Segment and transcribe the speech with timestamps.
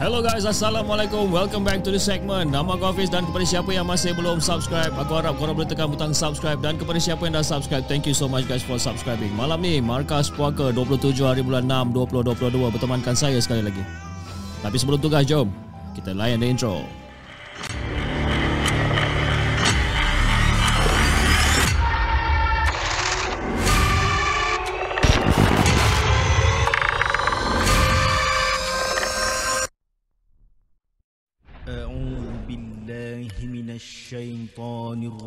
[0.00, 1.28] Hello guys, Assalamualaikum.
[1.28, 2.48] Welcome back to the segment.
[2.48, 5.92] Nama aku Hafiz Dan kepada siapa yang masih belum subscribe Aku harap korang boleh tekan
[5.92, 9.28] butang subscribe Dan kepada siapa yang dah subscribe Thank you so much guys for subscribing.
[9.36, 13.84] Malam ni, Markas Puaka 27 hari bulan 6 2022 Bertemankan saya sekali lagi.
[14.64, 15.52] Tapi sebelum tu guys, jom
[15.92, 17.01] Kita layan the intro Intro.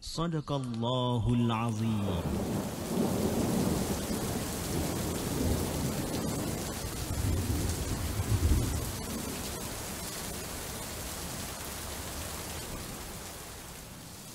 [0.00, 2.22] صدق الله العظيم.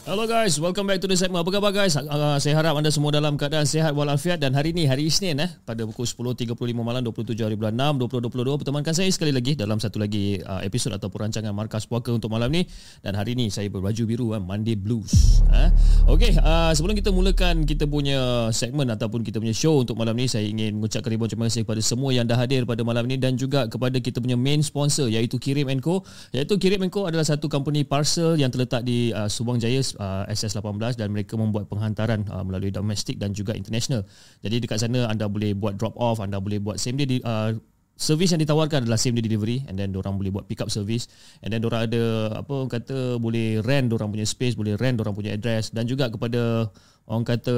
[0.04, 1.48] Hello guys, welcome back to the segment.
[1.48, 1.96] Apa khabar guys?
[1.96, 5.48] Uh, saya harap anda semua dalam keadaan sehat walafiat dan hari ini hari Isnin eh
[5.64, 6.04] pada pukul
[6.36, 10.60] 10.35 malam 27 hari bulan 6 2022 pertemankan saya sekali lagi dalam satu lagi uh,
[10.60, 12.68] episod ataupun rancangan Markas Puaka untuk malam ni
[13.00, 15.40] dan hari ini saya berbaju biru eh, Monday Blues.
[15.48, 15.72] Eh.
[16.12, 20.28] Okey, uh, sebelum kita mulakan kita punya segmen ataupun kita punya show untuk malam ni
[20.28, 23.40] saya ingin mengucapkan ribuan terima kasih kepada semua yang dah hadir pada malam ni dan
[23.40, 26.04] juga kepada kita punya main sponsor iaitu Kirim Co.
[26.36, 30.98] Iaitu Kirim Co adalah satu company parcel yang terletak di uh, Subang Jaya uh, SS18
[30.98, 34.06] dan mereka membuat penghantaran uh, melalui domestik dan juga international.
[34.42, 37.54] Jadi dekat sana anda boleh buat drop off, anda boleh buat same day di, uh,
[37.94, 41.06] Servis yang ditawarkan adalah same day delivery and then orang boleh buat pick up service
[41.46, 45.38] and then orang ada apa kata boleh rent orang punya space, boleh rent orang punya
[45.38, 46.74] address dan juga kepada
[47.06, 47.56] orang kata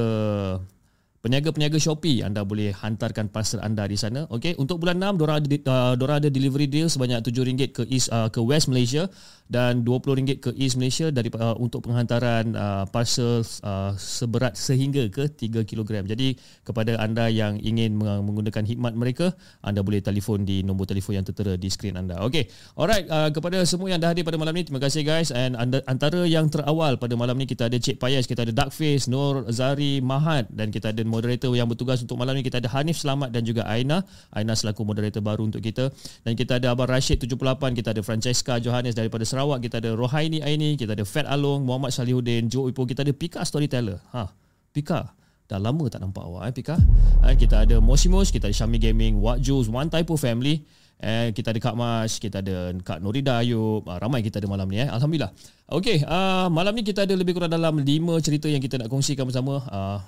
[1.26, 4.30] Peniaga-peniaga Shopee anda boleh hantarkan parcel anda di sana.
[4.30, 8.14] Okey, untuk bulan 6 dorang ada uh, dorang ada delivery deal sebanyak RM7 ke East
[8.14, 9.10] uh, ke West Malaysia
[9.50, 15.26] dan RM20 ke East Malaysia dari uh, untuk penghantaran uh, parcel uh, seberat sehingga ke
[15.26, 16.06] 3 kg.
[16.06, 19.34] Jadi kepada anda yang ingin menggunakan khidmat mereka,
[19.66, 22.22] anda boleh telefon di nombor telefon yang tertera di skrin anda.
[22.22, 22.46] Okey.
[22.78, 25.82] Alright, uh, kepada semua yang dah hadir pada malam ni, terima kasih guys and anda,
[25.90, 30.06] antara yang terawal pada malam ni kita ada Cik Payas, kita ada Darkface, Nur Zari
[30.06, 33.48] Mahat dan kita ada moderator yang bertugas untuk malam ni kita ada Hanif Selamat dan
[33.48, 34.04] juga Aina.
[34.36, 35.88] Aina selaku moderator baru untuk kita
[36.28, 40.44] dan kita ada Abang Rashid 78, kita ada Francesca Johannes daripada Sarawak, kita ada Rohaini
[40.44, 44.04] Aini, kita ada Fat Along, Muhammad Salihuddin, Joe Ipo, kita ada Pika Storyteller.
[44.12, 44.28] Ha,
[44.76, 45.16] Pika.
[45.46, 46.76] Dah lama tak nampak awak eh Pika.
[47.24, 50.66] Ha, kita ada Mosimos, kita ada Syami Gaming, Wak Jules, One Typo Family.
[50.96, 53.84] Eh, kita ada Kak Mas, kita ada Kak Norida Ayub.
[53.84, 54.88] Ah, ramai kita ada malam ni eh.
[54.88, 55.36] Alhamdulillah.
[55.68, 59.28] Okey, uh, malam ni kita ada lebih kurang dalam 5 cerita yang kita nak kongsikan
[59.28, 59.60] bersama.
[59.68, 60.00] Uh,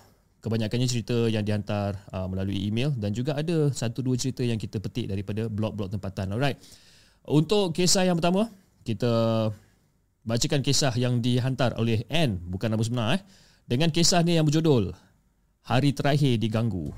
[0.48, 4.80] kebanyakannya cerita yang dihantar uh, melalui email dan juga ada satu dua cerita yang kita
[4.80, 6.32] petik daripada blog-blog tempatan.
[6.32, 6.56] Alright.
[7.28, 8.48] Untuk kisah yang pertama,
[8.88, 9.12] kita
[10.24, 13.22] bacakan kisah yang dihantar oleh N, bukan nama sebenar eh.
[13.68, 14.96] Dengan kisah ni yang berjudul
[15.68, 16.96] Hari Terakhir Diganggu.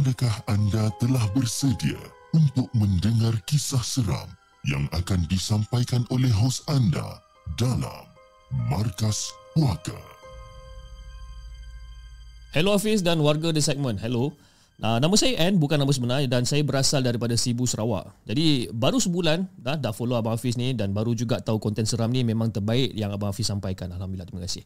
[0.00, 2.00] Adakah anda telah bersedia
[2.32, 4.32] untuk mendengar kisah seram
[4.64, 7.20] yang akan disampaikan oleh hos anda
[7.60, 8.08] dalam
[8.72, 10.00] Markas Puaka?
[12.56, 14.00] Hello Hafiz dan warga The Segment.
[14.00, 14.32] Hello.
[14.80, 18.08] Uh, nama saya N bukan nama sebenar dan saya berasal daripada Sibu Sarawak.
[18.24, 22.08] Jadi baru sebulan dah dah follow Abang Hafiz ni dan baru juga tahu konten seram
[22.08, 23.92] ni memang terbaik yang Abang Hafiz sampaikan.
[23.92, 24.64] Alhamdulillah terima kasih.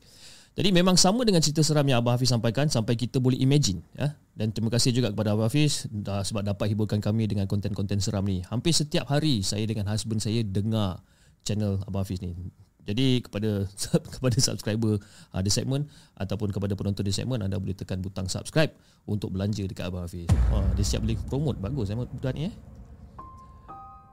[0.54, 4.14] Jadi memang sama dengan cerita seram yang Abang Hafiz sampaikan sampai kita boleh imagine ya.
[4.38, 8.22] Dan terima kasih juga kepada Abang Hafiz uh, sebab dapat hiburkan kami dengan konten-konten seram
[8.22, 8.38] ni.
[8.46, 11.02] Hampir setiap hari saya dengan husband saya dengar
[11.42, 12.38] channel Abang Hafiz ni.
[12.86, 13.66] Jadi kepada
[14.14, 15.02] kepada subscriber
[15.34, 15.90] uh, The Segment
[16.22, 18.70] ataupun kepada penonton The Segment anda boleh tekan butang subscribe
[19.10, 20.30] untuk belanja dekat Abang Hafiz.
[20.54, 22.54] Wah, dia siap boleh promote bagus saya buat ni eh.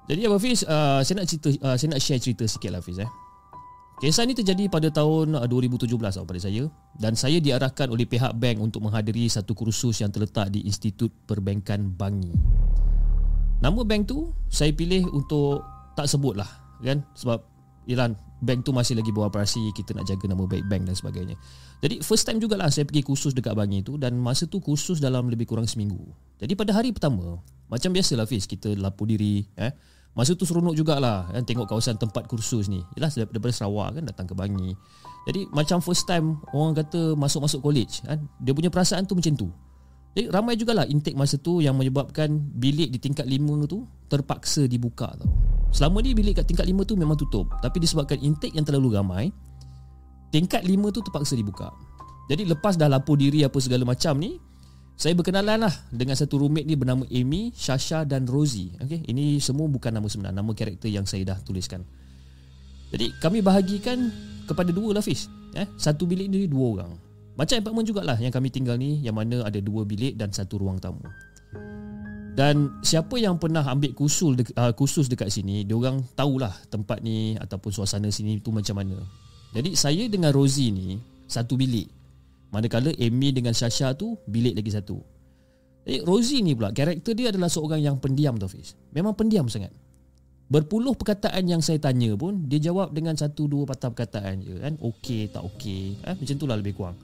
[0.09, 2.97] Jadi Abang Hafiz uh, saya nak cerita uh, saya nak share cerita sikit lah Hafiz
[2.97, 3.11] eh.
[4.01, 6.65] Kisah ni terjadi pada tahun uh, 2017 tau pada saya
[6.97, 11.85] dan saya diarahkan oleh pihak bank untuk menghadiri satu kursus yang terletak di Institut Perbankan
[11.93, 12.33] Bangi.
[13.61, 15.61] Nama bank tu saya pilih untuk
[15.93, 16.49] tak sebut lah
[16.81, 17.45] kan sebab
[17.85, 21.37] Iran bank tu masih lagi beroperasi kita nak jaga nama baik bank dan sebagainya.
[21.85, 25.29] Jadi first time jugalah saya pergi kursus dekat Bangi tu dan masa tu kursus dalam
[25.29, 26.09] lebih kurang seminggu.
[26.41, 27.37] Jadi pada hari pertama
[27.69, 29.69] macam biasalah Fiz kita lapor diri eh
[30.11, 32.83] Masa tu seronok jugalah kan tengok kawasan tempat kursus ni.
[32.99, 34.75] Yalah daripada Sarawak kan datang ke Bangi.
[35.23, 39.47] Jadi macam first time orang kata masuk-masuk college kan dia punya perasaan tu macam tu.
[40.11, 42.27] Jadi ramai jugalah intake masa tu yang menyebabkan
[42.59, 45.31] bilik di tingkat 5 tu terpaksa dibuka tau.
[45.71, 49.31] Selama ni bilik kat tingkat 5 tu memang tutup tapi disebabkan intake yang terlalu ramai
[50.35, 51.71] tingkat 5 tu terpaksa dibuka.
[52.27, 54.35] Jadi lepas dah lapor diri apa segala macam ni
[54.99, 58.73] saya berkenalan lah dengan satu roommate ni bernama Amy, Shasha dan Rosie.
[58.77, 61.81] Okay, ini semua bukan nama sebenar, nama karakter yang saya dah tuliskan.
[62.91, 64.11] Jadi kami bahagikan
[64.45, 65.31] kepada dua lah Fiz.
[65.55, 66.91] Eh, satu bilik ni dua orang.
[67.39, 70.77] Macam apartment jugalah yang kami tinggal ni yang mana ada dua bilik dan satu ruang
[70.77, 71.01] tamu.
[72.31, 77.03] Dan siapa yang pernah ambil kursus de- uh, kursus dekat sini, dia orang tahulah tempat
[77.03, 78.95] ni ataupun suasana sini tu macam mana.
[79.51, 80.95] Jadi saya dengan Rosie ni
[81.27, 81.91] satu bilik.
[82.51, 84.99] Manakala Amy dengan Sasha tu bilik lagi satu.
[85.87, 88.75] Eh Rosie ni pula karakter dia adalah seorang yang pendiam tu Fiz.
[88.91, 89.71] Memang pendiam sangat.
[90.51, 94.75] Berpuluh perkataan yang saya tanya pun dia jawab dengan satu dua patah perkataan je kan.
[94.83, 95.95] Okey tak okey.
[96.03, 96.99] Eh macam itulah lebih kurang.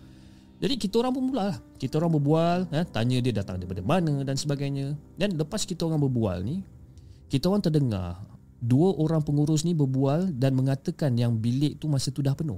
[0.59, 1.57] Jadi kita orang pun mula lah.
[1.79, 4.99] Kita orang berbual, eh, tanya dia datang daripada mana dan sebagainya.
[5.15, 6.65] Dan lepas kita orang berbual ni,
[7.29, 8.19] kita orang terdengar
[8.57, 12.57] dua orang pengurus ni berbual dan mengatakan yang bilik tu masa tu dah penuh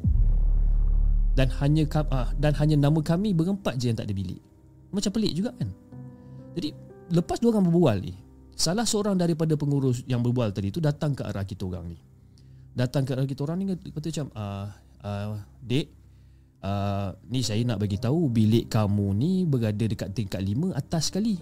[1.37, 4.41] dan hanya uh, dan hanya nama kami berempat je yang tak ada bilik.
[4.89, 5.69] Macam pelik juga kan.
[6.57, 6.73] Jadi
[7.13, 8.13] lepas dua orang berbual ni,
[8.57, 11.97] salah seorang daripada pengurus yang berbual tadi tu datang ke arah kita orang ni.
[12.73, 14.67] Datang ke arah kita orang ni kata macam ah
[15.05, 15.87] uh, dek
[16.63, 21.39] uh, ni saya nak bagi tahu bilik kamu ni berada dekat tingkat lima atas sekali.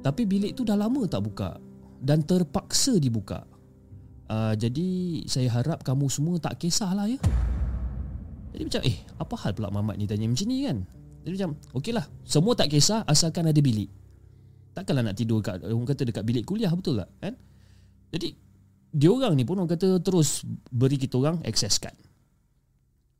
[0.00, 1.60] Tapi bilik tu dah lama tak buka
[2.00, 3.44] dan terpaksa dibuka.
[4.30, 7.18] Uh, jadi saya harap kamu semua tak kisahlah ya.
[8.50, 10.26] Jadi macam eh apa hal pula Mamat ni tanya?
[10.26, 10.78] Macam ni kan.
[11.20, 13.88] Jadi macam okey lah Semua tak kisah asalkan ada bilik.
[14.72, 17.10] Takkanlah nak tidur kat Orang kata dekat bilik kuliah betul tak?
[17.20, 17.34] Kan?
[18.14, 18.28] Jadi
[18.90, 21.94] Dia orang ni pun orang kata terus Beri kita orang access card.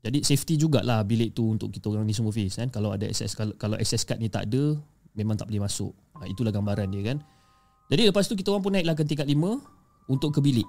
[0.01, 2.71] Jadi safety jugalah bilik tu Untuk kita orang ni semua face kan?
[2.73, 4.79] Kalau ada access Kalau, kalau access card ni tak ada
[5.13, 5.91] Memang tak boleh masuk.
[6.17, 7.17] Ha, Itulah gambaran dia kan?
[7.91, 9.35] Jadi lepas tu kita orang pun naiklah ke tingkat 5
[10.07, 10.67] Untuk ke bilik.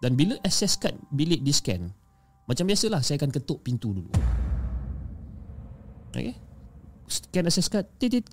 [0.00, 1.90] Dan bila access card bilik di scan
[2.44, 4.12] macam biasalah saya akan ketuk pintu dulu.
[6.12, 6.36] Okay.
[7.08, 7.88] Scan access card.
[7.96, 8.28] Titit.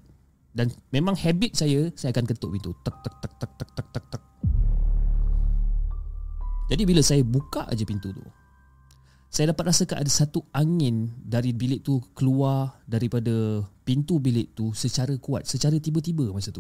[0.52, 2.76] Dan memang habit saya, saya akan ketuk pintu.
[2.84, 4.24] Tak tak tak tak tak tak tak tak.
[6.72, 8.24] Jadi bila saya buka aja pintu tu,
[9.32, 15.16] saya dapat rasakan ada satu angin dari bilik tu keluar daripada pintu bilik tu secara
[15.20, 16.60] kuat, secara tiba-tiba masa tu.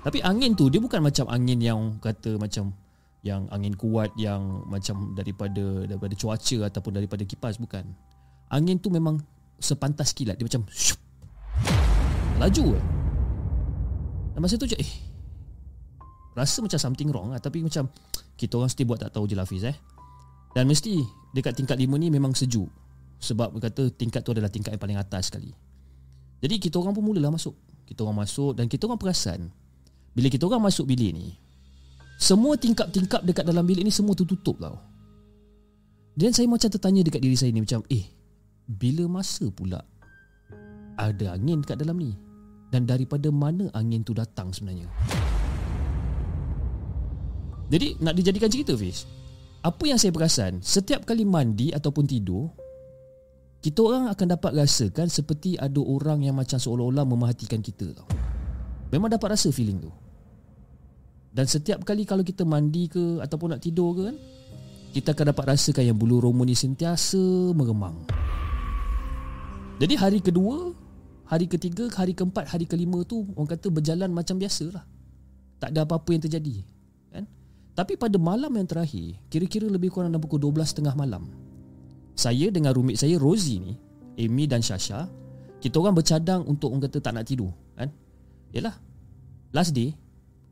[0.00, 2.72] Tapi angin tu dia bukan macam angin yang kata macam
[3.28, 7.84] yang angin kuat yang macam daripada daripada cuaca ataupun daripada kipas bukan.
[8.48, 9.20] Angin tu memang
[9.60, 10.96] sepantas kilat dia macam syup,
[12.40, 12.84] laju eh.
[14.32, 14.92] Dan masa tu je eh
[16.38, 17.90] rasa macam something wrong lah, tapi macam
[18.38, 19.76] kita orang mesti buat tak tahu je lah Fiz eh.
[20.54, 21.02] Dan mesti
[21.34, 22.70] dekat tingkat 5 ni memang sejuk
[23.18, 25.50] sebab kata tingkat tu adalah tingkat yang paling atas sekali.
[26.38, 27.58] Jadi kita orang pun mulalah masuk.
[27.84, 29.50] Kita orang masuk dan kita orang perasan
[30.14, 31.34] bila kita orang masuk bilik ni
[32.18, 34.74] semua tingkap-tingkap dekat dalam bilik ni semua tertutup tau.
[36.18, 38.10] Dan saya macam tertanya dekat diri saya ni macam, eh,
[38.66, 39.78] bila masa pula
[40.98, 42.18] ada angin kat dalam ni?
[42.74, 44.90] Dan daripada mana angin tu datang sebenarnya?
[47.68, 49.04] Jadi nak dijadikan cerita Fiz
[49.60, 52.48] Apa yang saya perasan Setiap kali mandi ataupun tidur
[53.60, 58.08] Kita orang akan dapat rasakan Seperti ada orang yang macam seolah-olah Memerhatikan kita tau
[58.88, 59.92] Memang dapat rasa feeling tu
[61.32, 64.16] dan setiap kali kalau kita mandi ke ataupun nak tidur ke kan,
[64.96, 67.94] kita akan dapat rasakan yang bulu roma ni sentiasa meremang.
[69.78, 70.74] Jadi hari kedua,
[71.28, 74.84] hari ketiga, hari keempat, hari kelima tu orang kata berjalan macam biasa lah.
[75.60, 76.64] Tak ada apa-apa yang terjadi.
[77.14, 77.24] Kan?
[77.76, 81.30] Tapi pada malam yang terakhir, kira-kira lebih kurang dalam pukul 12.30 malam,
[82.18, 83.72] saya dengan roommate saya Rosie ni,
[84.18, 85.06] Amy dan Shasha,
[85.62, 87.54] kita orang bercadang untuk orang kata tak nak tidur.
[87.78, 87.94] Kan?
[88.50, 88.74] Yalah,
[89.54, 89.94] last day,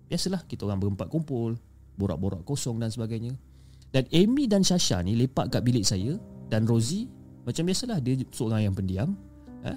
[0.06, 1.58] Biasalah kita orang berempat kumpul
[1.96, 3.32] Borak-borak kosong dan sebagainya.
[3.90, 6.18] Dan Amy dan Shasha ni lepak kat bilik saya
[6.50, 7.10] Dan Rosie
[7.46, 9.14] Macam biasalah dia seorang yang pendiam
[9.62, 9.74] ha?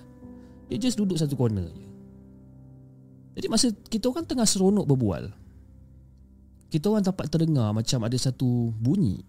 [0.69, 1.85] Dia just duduk satu corner je.
[3.39, 5.33] Jadi masa kita orang tengah seronok berbual
[6.69, 9.25] Kita orang dapat terdengar macam ada satu bunyi.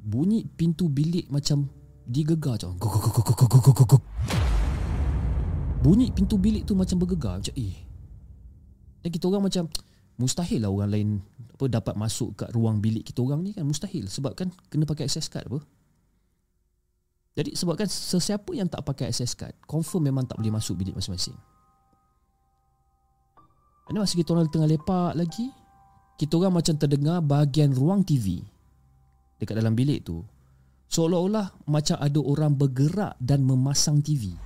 [0.00, 1.68] Bunyi pintu bilik macam
[2.08, 2.74] digegar macam
[5.80, 7.76] Bunyi pintu bilik tu macam bergegar Macam eh.
[9.00, 9.68] Dan kita orang macam
[10.20, 11.08] mustahil lah orang lain
[11.56, 15.08] apa dapat masuk kat ruang bilik kita orang ni kan mustahil sebab kan kena pakai
[15.08, 15.60] access card apa.
[17.40, 21.36] Jadi sebabkan sesiapa yang tak pakai access card confirm memang tak boleh masuk bilik masing-masing.
[23.90, 25.50] Ini masa kita orang tengah lepak lagi
[26.20, 28.44] kita orang macam terdengar bahagian ruang TV
[29.40, 30.20] dekat dalam bilik tu
[30.92, 34.36] seolah-olah macam ada orang bergerak dan memasang TV.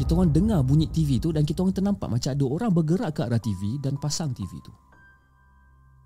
[0.00, 3.20] Kita orang dengar bunyi TV tu dan kita orang ternampak macam ada orang bergerak ke
[3.20, 4.72] arah TV dan pasang TV tu.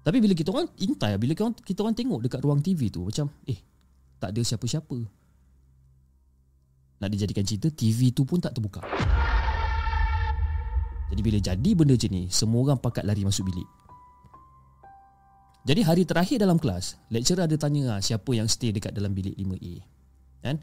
[0.02, 3.06] Tapi bila kita orang intai, bila kita orang, kita orang tengok dekat ruang TV tu
[3.06, 3.62] macam eh
[4.18, 4.98] tak ada siapa-siapa.
[7.06, 8.82] Nak dijadikan cerita TV tu pun tak terbuka.
[11.14, 13.68] Jadi bila jadi benda macam ni, semua orang pakat lari masuk bilik.
[15.70, 19.38] Jadi hari terakhir dalam kelas, lecturer ada tanya ah, siapa yang stay dekat dalam bilik
[19.38, 19.74] 5A.
[20.42, 20.58] Kan?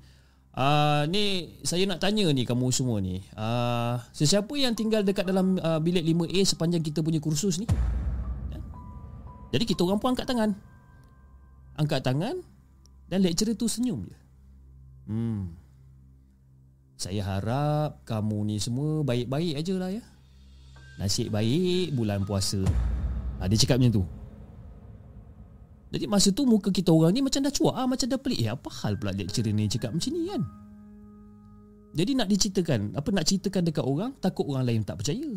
[0.51, 3.23] Uh, ni saya nak tanya ni kamu semua ni.
[3.39, 7.67] Uh, sesiapa yang tinggal dekat dalam uh, bilik 5A sepanjang kita punya kursus ni?
[8.51, 8.59] Ya?
[9.55, 10.51] Jadi kita orang pun angkat tangan.
[11.79, 12.35] Angkat tangan
[13.07, 14.17] dan lecturer tu senyum je.
[15.07, 15.55] Hmm.
[16.99, 20.03] Saya harap kamu ni semua baik-baik aja lah ya.
[20.99, 22.61] Nasib baik bulan puasa.
[23.39, 24.03] Ha, dia cakap macam tu.
[25.91, 28.39] Jadi masa tu muka kita orang ni macam dah cuak ah, macam dah pelik.
[28.47, 30.41] Eh, apa hal pula lecturer ni cakap macam ni kan?
[31.91, 35.27] Jadi nak diceritakan, apa nak ceritakan dekat orang, takut orang lain tak percaya.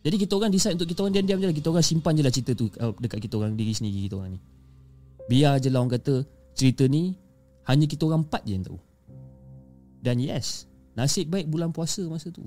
[0.00, 1.56] Jadi kita orang decide untuk kita orang diam-diam je lah.
[1.60, 4.38] Kita orang simpan je lah cerita tu uh, dekat kita orang diri sendiri kita orang
[4.38, 4.40] ni.
[5.28, 6.24] Biar je lah orang kata
[6.56, 7.12] cerita ni
[7.68, 8.78] hanya kita orang empat je yang tahu.
[10.00, 12.46] Dan yes, nasib baik bulan puasa masa tu.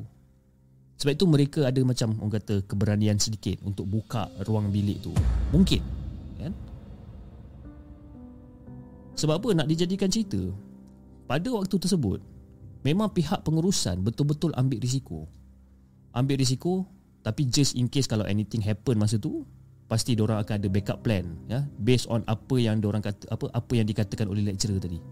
[0.98, 5.12] Sebab itu mereka ada macam orang kata keberanian sedikit untuk buka ruang bilik tu.
[5.52, 5.99] Mungkin.
[9.20, 10.40] Sebab apa nak dijadikan cerita
[11.28, 12.24] Pada waktu tersebut
[12.88, 15.28] Memang pihak pengurusan betul-betul ambil risiko
[16.16, 16.88] Ambil risiko
[17.20, 19.44] Tapi just in case kalau anything happen masa tu
[19.92, 23.74] Pasti orang akan ada backup plan ya Based on apa yang orang kata apa apa
[23.76, 25.04] yang dikatakan oleh lecturer tadi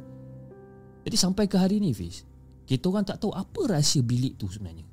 [1.04, 2.24] Jadi sampai ke hari ni Fiz
[2.64, 4.88] Kita orang tak tahu apa rahsia bilik tu sebenarnya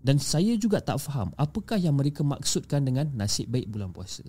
[0.00, 4.24] dan saya juga tak faham apakah yang mereka maksudkan dengan nasib baik bulan puasa.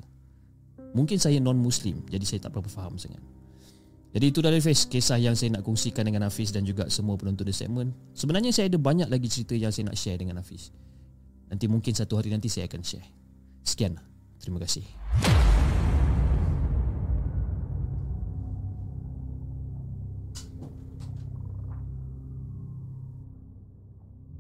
[0.92, 3.24] Mungkin saya non-Muslim, jadi saya tak berapa faham sangat.
[4.12, 7.48] Jadi itu dari Hafiz Kisah yang saya nak kongsikan dengan Hafiz Dan juga semua penonton
[7.48, 10.76] di segmen Sebenarnya saya ada banyak lagi cerita Yang saya nak share dengan Hafiz.
[11.48, 13.08] Nanti mungkin satu hari nanti saya akan share.
[13.64, 14.00] Sekian.
[14.40, 14.84] Terima kasih.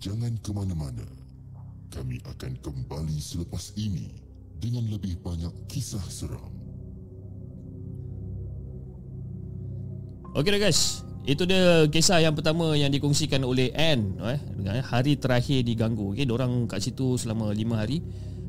[0.01, 1.07] Jangan ke mana-mana.
[1.91, 4.15] Kami akan kembali selepas ini
[4.63, 6.70] Dengan lebih banyak kisah seram
[10.31, 15.21] Okey dah guys itu dia kisah yang pertama yang dikongsikan oleh Anne eh, dengan hari
[15.21, 16.17] terakhir diganggu.
[16.17, 18.01] Okey, orang kat situ selama 5 hari.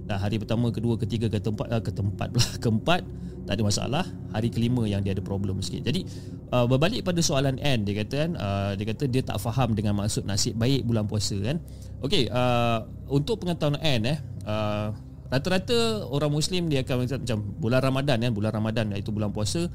[0.08, 3.04] Dan hari pertama, kedua, ketiga, ke tempat ke tempat pula, keempat
[3.44, 4.04] tak ada masalah.
[4.32, 5.84] Hari kelima yang dia ada problem sikit.
[5.84, 6.08] Jadi
[6.48, 9.92] uh, berbalik pada soalan Anne dia kata kan, uh, dia kata dia tak faham dengan
[9.98, 11.60] maksud nasib baik bulan puasa kan.
[12.00, 14.96] Okey, uh, untuk pengetahuan Anne eh, uh,
[15.28, 19.68] rata-rata orang muslim dia akan macam bulan Ramadan kan, bulan Ramadan iaitu bulan puasa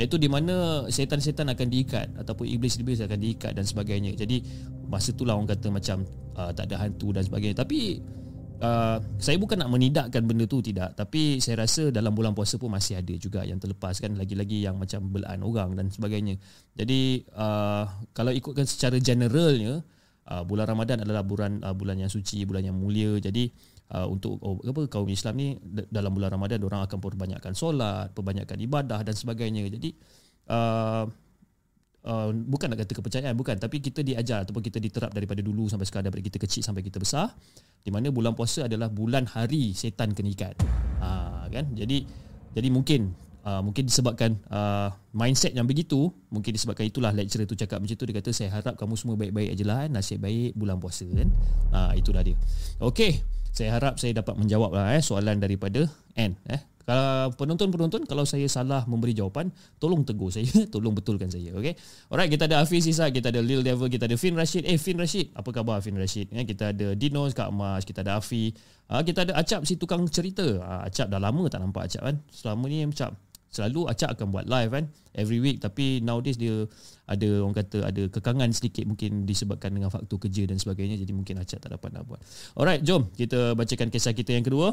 [0.00, 4.16] Iaitu di mana setan-setan akan diikat Ataupun iblis-iblis akan diikat dan sebagainya.
[4.16, 4.40] Jadi
[4.88, 6.04] masa itulah orang kata macam
[6.36, 7.60] uh, Tak ada hantu dan sebagainya.
[7.60, 8.00] Tapi
[8.64, 10.96] uh, saya bukan nak menidakkan benda tu tidak.
[10.96, 14.16] Tapi saya rasa dalam bulan puasa pun masih ada juga Yang terlepas kan.
[14.16, 16.40] Lagi-lagi yang macam belaan orang dan sebagainya.
[16.72, 17.84] Jadi uh,
[18.16, 19.84] kalau ikutkan secara generalnya
[20.28, 23.18] uh, Bulan Ramadan adalah bulan uh, bulan yang suci Bulan yang mulia.
[23.20, 25.48] Jadi uh, untuk oh, apa kaum Islam ni
[25.92, 29.68] dalam bulan Ramadan orang akan perbanyakkan solat, perbanyakkan ibadah dan sebagainya.
[29.68, 29.92] Jadi
[30.48, 31.04] uh,
[32.08, 35.84] uh, bukan nak kata kepercayaan bukan tapi kita diajar ataupun kita diterap daripada dulu sampai
[35.84, 37.30] sekarang daripada kita kecil sampai kita besar
[37.82, 40.56] di mana bulan puasa adalah bulan hari setan kena ikat.
[41.02, 41.68] Ha, kan?
[41.76, 42.08] Jadi
[42.56, 47.82] jadi mungkin Uh, mungkin disebabkan uh, mindset yang begitu mungkin disebabkan itulah lecturer tu cakap
[47.82, 51.02] macam tu dia kata saya harap kamu semua baik-baik aje lah nasib baik bulan puasa
[51.10, 51.26] kan
[51.74, 52.38] uh, itulah dia
[52.78, 53.18] okey
[53.52, 55.84] saya harap saya dapat menjawab lah, eh, soalan daripada
[56.16, 56.34] N.
[56.48, 56.60] Eh.
[56.82, 61.54] Kalau penonton-penonton, kalau saya salah memberi jawapan, tolong tegur saya, tolong betulkan saya.
[61.54, 61.78] Okay?
[62.10, 64.66] Alright, kita ada Hafiz Isa, kita ada Lil Devil, kita ada Fin Rashid.
[64.66, 66.34] Eh, Fin Rashid, apa khabar Fin Rashid?
[66.34, 68.50] Eh, kita ada Dinos, Kak Mas, kita ada Afi.
[68.90, 70.44] Ah, kita ada Acap, si tukang cerita.
[70.58, 72.16] Ah, Acap dah lama tak nampak Acap kan?
[72.34, 73.14] Selama ni Acap
[73.52, 76.64] selalu Acap akan buat live kan every week tapi nowadays dia
[77.04, 81.36] ada orang kata ada kekangan sedikit mungkin disebabkan dengan faktor kerja dan sebagainya jadi mungkin
[81.38, 82.20] Acap tak dapat nak buat.
[82.56, 84.72] Alright, jom kita bacakan kisah kita yang kedua.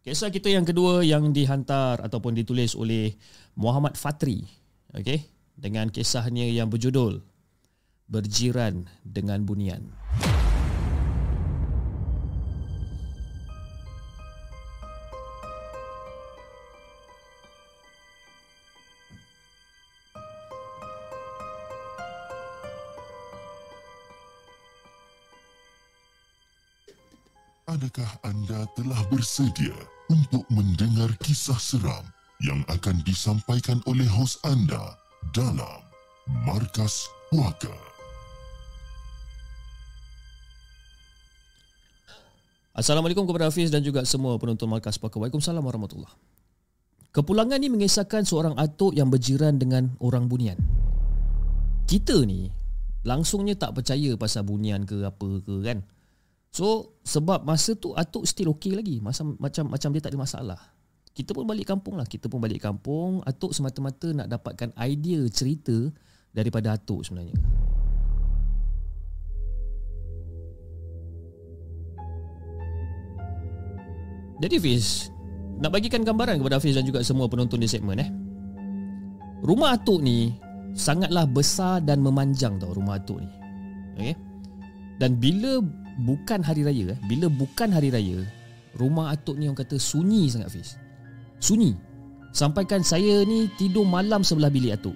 [0.00, 3.16] Kisah kita yang kedua yang dihantar ataupun ditulis oleh
[3.56, 4.44] Muhammad Fatri.
[4.92, 5.24] Okey,
[5.56, 7.20] dengan kisahnya yang berjudul
[8.10, 9.86] Berjiran dengan Bunian.
[27.70, 29.70] Adakah anda telah bersedia
[30.10, 32.02] untuk mendengar kisah seram
[32.42, 34.98] yang akan disampaikan oleh hos anda
[35.30, 35.78] dalam
[36.42, 37.70] Markas Puaka?
[42.74, 45.22] Assalamualaikum kepada Hafiz dan juga semua penonton Markas Puaka.
[45.22, 46.18] Waalaikumsalam warahmatullahi
[47.14, 50.58] Kepulangan ni mengisahkan seorang atuk yang berjiran dengan orang bunian.
[51.86, 52.50] Kita ni
[53.06, 55.86] langsungnya tak percaya pasal bunian ke apa ke kan.
[56.50, 60.60] So sebab masa tu atuk still okay lagi macam macam macam dia tak ada masalah.
[61.10, 62.06] Kita pun balik kampung lah.
[62.06, 63.22] Kita pun balik kampung.
[63.26, 65.74] Atuk semata-mata nak dapatkan idea cerita
[66.30, 67.34] daripada atuk sebenarnya.
[74.40, 75.12] Jadi Fiz,
[75.60, 78.08] nak bagikan gambaran kepada Hafiz dan juga semua penonton di segmen eh.
[79.44, 80.32] Rumah atuk ni
[80.72, 83.30] sangatlah besar dan memanjang tau rumah atuk ni.
[84.00, 84.14] Okay?
[84.96, 85.60] Dan bila
[86.00, 88.24] bukan hari raya eh, bila bukan hari raya,
[88.74, 90.80] rumah atuk ni orang kata sunyi sangat Fiz.
[91.40, 91.76] Sunyi.
[92.30, 94.94] Sampaikan saya ni tidur malam sebelah bilik atuk.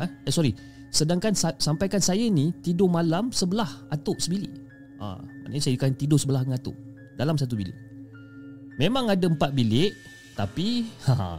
[0.00, 0.08] Ha?
[0.24, 0.56] Eh sorry.
[0.88, 4.48] Sedangkan sa- sampaikan saya ni tidur malam sebelah atuk sebilik.
[4.96, 6.76] Ha, maknanya saya akan tidur sebelah dengan atuk
[7.20, 7.76] dalam satu bilik.
[8.80, 9.92] Memang ada empat bilik
[10.32, 11.36] tapi ha,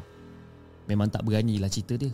[0.86, 2.14] memang tak beranilah cerita dia.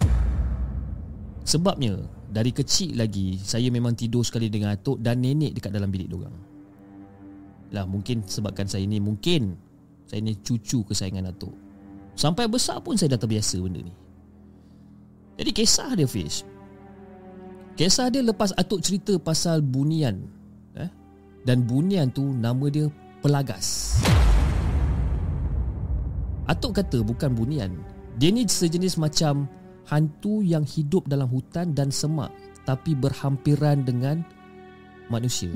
[1.44, 2.00] Sebabnya
[2.32, 6.53] dari kecil lagi saya memang tidur sekali dengan atuk dan nenek dekat dalam bilik diorang.
[7.74, 9.58] Lah mungkin sebabkan saya ni mungkin
[10.06, 11.52] saya ni cucu kesayangan atuk.
[12.14, 13.94] Sampai besar pun saya dah terbiasa benda ni.
[15.42, 16.46] Jadi kisah dia Fish.
[17.74, 20.22] Kisah dia lepas atuk cerita pasal bunian.
[20.78, 20.90] Eh?
[21.42, 22.86] Dan bunian tu nama dia
[23.24, 23.98] Pelagas.
[26.44, 27.72] Atuk kata bukan bunian.
[28.20, 29.48] Dia ni sejenis macam
[29.90, 32.30] hantu yang hidup dalam hutan dan semak
[32.68, 34.22] tapi berhampiran dengan
[35.08, 35.50] manusia.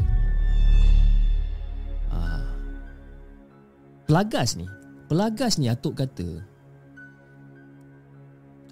[2.18, 2.42] Ah.
[4.10, 4.66] Pelagas ni
[5.06, 6.58] Pelagas ni Atuk kata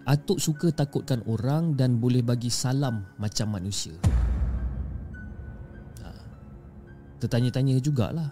[0.06, 3.98] Atuk suka takutkan orang dan boleh bagi salam macam manusia.
[6.06, 6.10] Ha.
[7.18, 8.30] Tertanya-tanya jugalah.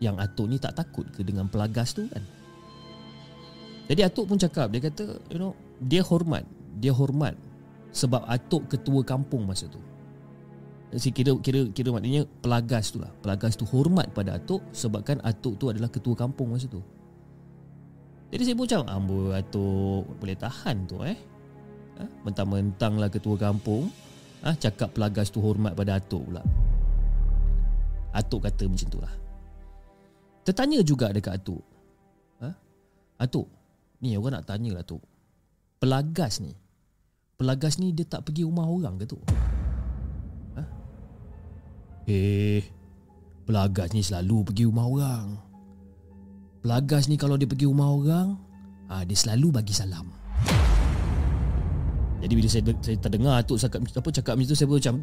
[0.00, 2.24] Yang Atuk ni tak takut ke dengan pelagas tu kan?
[3.92, 6.48] Jadi Atuk pun cakap, dia kata, you know, dia hormat.
[6.80, 7.36] Dia hormat
[7.92, 9.80] sebab Atuk ketua kampung masa tu.
[10.94, 13.10] Jadi kira kira kira maknanya pelagas tu lah.
[13.22, 16.80] Pelagas tu hormat pada Atuk sebabkan Atuk tu adalah ketua kampung masa tu.
[18.30, 21.18] Jadi saya pun macam Amboi Atuk Boleh tahan tu eh
[21.98, 22.04] ha?
[22.26, 23.86] Mentang-mentang lah ketua kampung
[24.42, 24.54] ha?
[24.58, 26.42] Cakap pelagas tu hormat pada Atuk pula
[28.16, 29.14] Atuk kata macam tu lah
[30.42, 31.62] Tertanya juga dekat Atuk
[32.42, 32.50] ha?
[33.22, 33.46] Atuk
[34.02, 35.02] Ni orang nak tanya lah Atuk
[35.78, 36.54] Pelagas ni
[37.36, 39.20] Pelagas ni dia tak pergi rumah orang ke tu?
[42.06, 42.62] Eh
[43.46, 45.26] Pelagas ni selalu pergi rumah orang.
[46.66, 48.34] Pelagas ni kalau dia pergi rumah orang
[48.90, 50.10] ah, Dia selalu bagi salam.
[52.18, 54.96] Jadi bila saya, saya terdengar Atuk cakap, apa, cakap macam tu Saya pun macam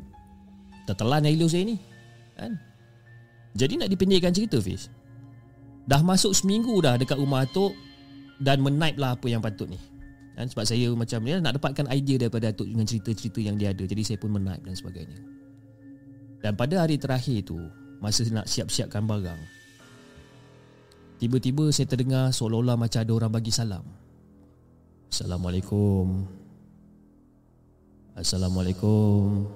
[0.84, 1.78] Tertelan air saya ni
[2.36, 2.52] kan?
[3.54, 4.92] Jadi nak dipendekkan cerita Fiz?
[5.88, 7.72] Dah masuk seminggu dah dekat rumah Atuk
[8.44, 9.80] Dan menaip lah apa yang patut ni.
[10.36, 10.52] Kan?
[10.52, 13.88] Sebab saya macam ni Nak dapatkan idea daripada Atuk Dengan cerita-cerita yang dia ada.
[13.88, 15.43] Jadi saya pun menaip dan sebagainya
[16.44, 17.56] Dan pada hari terakhir tu
[18.04, 19.64] Masa nak siap-siapkan barang
[21.24, 23.80] Tiba-tiba saya terdengar seolah-olah macam ada orang bagi salam.
[25.08, 26.28] Assalamualaikum.
[28.12, 29.48] Assalamualaikum.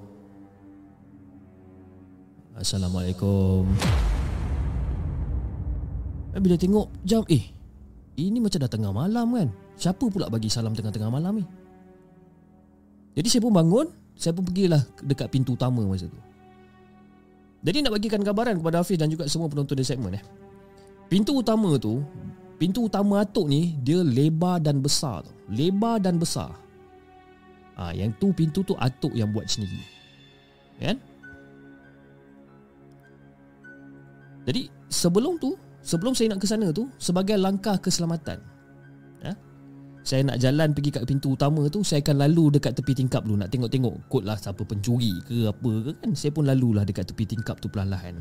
[2.56, 3.68] Assalamualaikum.
[6.32, 7.44] Eh, bila tengok jam, eh,
[8.16, 9.48] ini macam dah tengah malam kan?
[9.76, 11.44] Siapa pula bagi salam tengah-tengah malam ni?
[13.12, 16.27] Jadi saya pun bangun, saya pun pergilah dekat pintu utama masa tu.
[17.58, 20.22] Jadi nak bagikan gambaran kepada Hafiz dan juga semua penonton di segmen eh.
[21.08, 22.04] Pintu utama tu
[22.60, 26.52] Pintu utama atuk ni Dia lebar dan besar tu Lebar dan besar
[27.80, 29.80] ha, Yang tu pintu tu atuk yang buat sendiri
[30.76, 31.00] Kan
[34.44, 38.57] Jadi sebelum tu Sebelum saya nak ke sana tu Sebagai langkah keselamatan?
[40.08, 43.44] Saya nak jalan pergi kat pintu utama tu Saya akan lalu dekat tepi tingkap dulu.
[43.44, 46.10] Nak tengok-tengok Kot lah siapa pencuri ke apa ke kan.
[46.16, 48.16] Saya pun lalulah dekat tepi tingkap tu perlahan-lahan.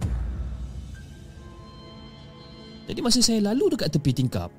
[2.91, 4.52] Jadi masa saya lalu dekat tepi tingkap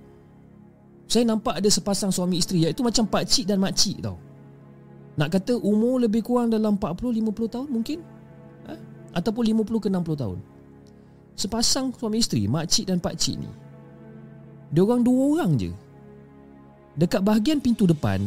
[1.05, 2.65] Saya nampak ada sepasang suami isteri.
[2.65, 4.17] Iaitu macam pak cik dan mak cik tau.
[5.21, 7.99] Nak kata umur lebih kurang dalam 40-50 tahun mungkin?
[8.65, 8.73] Ha?
[9.21, 10.39] Ataupun 50 ke 60 tahun.
[11.39, 13.47] Sepasang suami isteri Mak cik dan pak cik ni
[14.75, 15.71] Dia orang dua orang je
[16.99, 18.27] Dekat bahagian pintu depan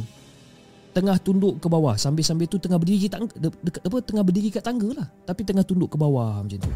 [0.91, 1.95] Tengah tunduk ke bawah.
[1.95, 5.07] Sambil-sambil tu tengah berdiri tangga, de, dekat, apa, Tengah berdiri kat tangga lah.
[5.23, 6.71] Tapi tengah tunduk ke bawah macam tu.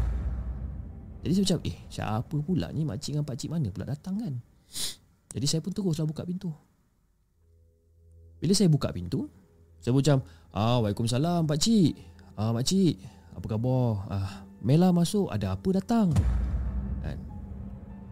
[1.20, 2.86] Jadi saya macam Eh siapa pula ni?
[2.86, 4.34] Makcik dengan pakcik mana pula datang kan?
[5.36, 6.48] Jadi saya pun teruslah buka pintu.
[8.40, 9.28] Bila saya buka pintu
[9.80, 10.18] Saya pun macam
[10.52, 11.96] ah, Waalaikumsalam pakcik.
[12.36, 13.00] Ah, Makcik
[13.32, 13.84] Apa khabar?
[14.12, 16.12] Ah, Mela masuk Ada apa datang?
[17.00, 17.18] Kan?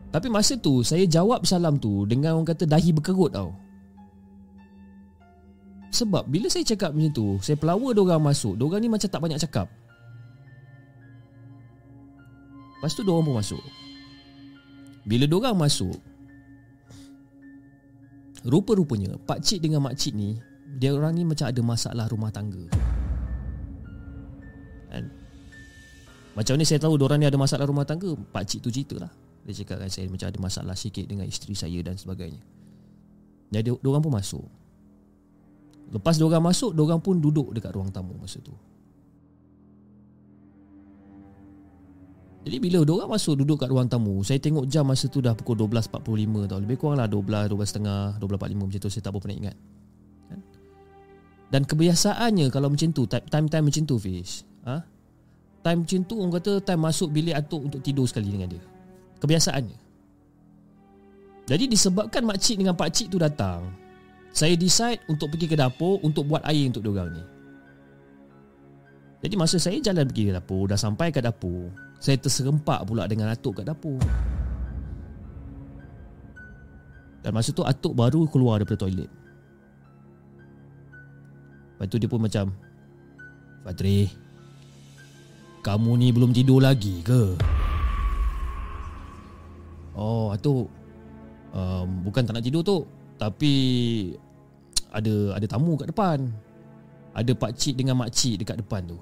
[0.09, 3.64] Tapi masa tu Saya jawab salam tu Dengan orang kata dahi berkerut tau
[5.95, 9.39] sebab bila saya cakap macam tu Saya pelawa diorang masuk Diorang ni macam tak banyak
[9.47, 9.71] cakap.
[12.75, 13.63] Lepas tu diorang pun masuk.
[15.07, 15.95] Bila diorang masuk
[18.43, 20.35] Rupa-rupanya Pak cik dengan mak cik ni
[20.83, 22.67] Dia orang ni macam ada masalah rumah tangga.
[24.91, 25.07] Kan?
[26.35, 29.13] Macam ni saya tahu Diorang ni ada masalah rumah tangga Pak cik tu cerita lah.
[29.47, 32.43] Dia cakap dengan saya Macam ada masalah sikit Dengan isteri saya dan sebagainya.
[33.55, 34.64] Jadi diorang pun masuk
[35.93, 38.55] Lepas diorang masuk Diorang pun duduk dekat ruang tamu masa tu.
[42.45, 45.65] Jadi bila orang masuk duduk kat ruang tamu Saya tengok jam masa tu dah pukul
[45.65, 46.61] 12.45 tau.
[46.61, 49.57] Lebih kurang lah 12, 12.30, 12.45 macam tu Saya tak apa pernah ingat.
[50.29, 50.41] Kan?
[51.49, 54.85] Dan kebiasaannya kalau macam tu Time-time macam tu Fiz ha?
[55.65, 58.61] Time macam tu orang kata time masuk bilik atuk untuk tidur sekali dengan dia.
[59.17, 59.79] Kebiasaannya.
[61.49, 63.84] Jadi disebabkan makcik dengan pakcik tu datang
[64.35, 67.23] Saya decide untuk pergi ke dapur Untuk buat air untuk diorang ni.
[69.23, 71.71] Jadi masa saya jalan pergi ke dapur Dah sampai ke dapur
[72.05, 73.97] saya terserempak pula dengan Atuk kat dapur.
[77.25, 79.09] Dan masa tu Atuk baru keluar daripada toilet.
[81.75, 82.53] Lepas tu dia pun macam
[83.65, 84.13] Fadri
[85.65, 87.35] Kamu ni belum tidur lagi ke?
[89.97, 90.69] Oh Atuk
[91.57, 92.85] um, Bukan tak nak tidur tu
[93.17, 93.53] Tapi
[94.95, 96.31] Ada ada tamu kat depan
[97.11, 98.99] Ada pak cik dengan mak cik dekat depan tu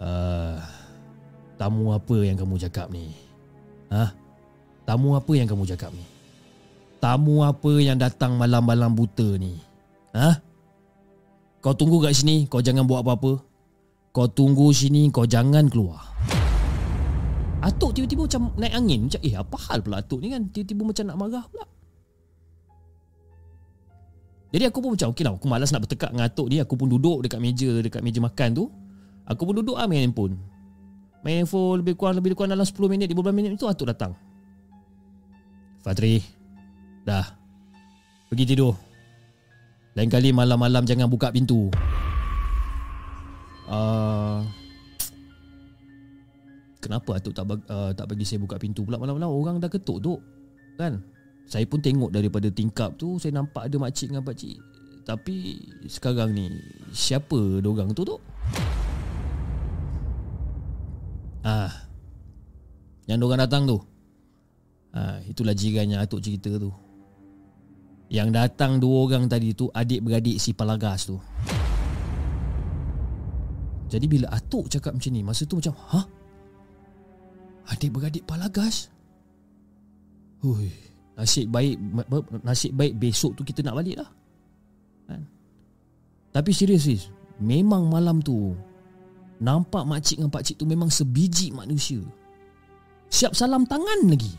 [0.00, 0.56] uh,
[1.62, 3.14] Tamu apa yang kamu cakap ni?
[3.94, 4.10] Ha?
[4.82, 6.02] Tamu apa yang kamu cakap ni?
[6.98, 9.62] Tamu apa yang datang malam-malam buta ni?
[10.10, 10.42] Ha?
[11.62, 13.38] Kau tunggu kat sini, kau jangan buat apa-apa.
[14.10, 16.02] Kau tunggu sini, kau jangan keluar.
[17.62, 19.00] Atuk tiba-tiba macam naik angin.
[19.06, 20.42] Macam, eh apa hal pula Atuk ni kan?
[20.50, 21.64] Tiba-tiba macam nak marah pula.
[24.52, 26.60] Jadi aku pun macam, okey lah, aku malas nak bertekak dengan Atuk ni.
[26.60, 28.64] Aku pun duduk dekat meja, dekat meja makan tu.
[29.24, 30.36] Aku pun duduk lah main handphone.
[31.24, 34.12] Main handphone lebih kurang lebih kurang dalam 10 minit 15 minit itu Atuk datang.
[35.80, 36.20] Fadri
[37.02, 37.26] Dah.
[38.28, 38.76] Pergi tidur.
[39.96, 41.72] Lain kali malam-malam jangan buka pintu.
[43.72, 44.44] Uh,
[46.82, 48.98] Kenapa Atuk tak, uh, tak bagi saya buka pintu pula?
[48.98, 50.18] Malam-malam Orang dah ketuk tu
[50.74, 51.00] Kan
[51.46, 54.56] Saya pun tengok daripada tingkap tu Saya nampak ada makcik dengan pakcik
[55.04, 56.48] Tapi Sekarang ni
[56.94, 58.16] Siapa dorang tu tu
[61.42, 61.70] Ah.
[63.10, 63.78] Yang orang datang tu.
[64.94, 66.70] Ah, itulah jirannya atuk cerita tu.
[68.12, 71.18] Yang datang dua orang tadi tu adik-beradik si Palagas tu.
[73.90, 76.00] Jadi bila atuk cakap macam ni, masa tu macam, "Ha?
[77.74, 78.88] Adik-beradik Palagas?"
[80.40, 80.72] Hui,
[81.12, 81.76] nasib baik
[82.40, 84.10] nasib baik besok tu kita nak balik lah.
[85.08, 85.22] Kan?
[86.32, 87.02] Tapi serius sis,
[87.42, 88.56] memang malam tu
[89.42, 91.98] Nampak makcik dengan pakcik tu memang sebiji manusia
[93.10, 94.30] Siap salam tangan lagi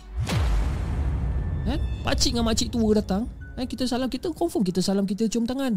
[1.67, 1.79] kan?
[2.07, 3.27] Pakcik dengan makcik tu datang
[3.59, 3.65] kan?
[3.67, 5.75] Kita salam kita confirm kita salam kita cium tangan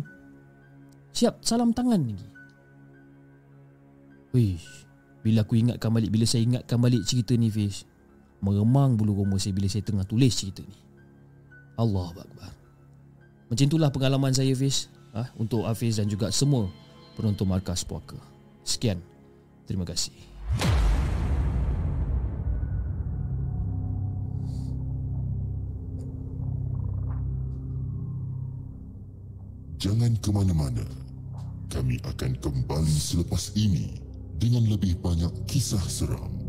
[1.11, 2.29] Siap salam tangan lagi
[4.31, 4.63] Wih,
[5.27, 7.83] Bila aku ingatkan balik Bila saya ingatkan balik cerita ni Fish
[8.47, 10.86] Meremang bulu roma saya Bila saya tengah tulis cerita ni
[11.77, 12.53] Allah Akbar
[13.53, 15.29] Macam itulah pengalaman saya Fish ha?
[15.37, 16.69] Untuk Hafiz dan juga semua
[17.15, 18.19] Penonton Markas Puaka
[18.67, 19.01] Sekian
[19.67, 20.15] Terima kasih.
[29.77, 30.87] Jangan ke mana-mana.
[31.67, 33.99] Kami akan kembali selepas ini
[34.39, 36.46] dengan lebih banyak kisah seram.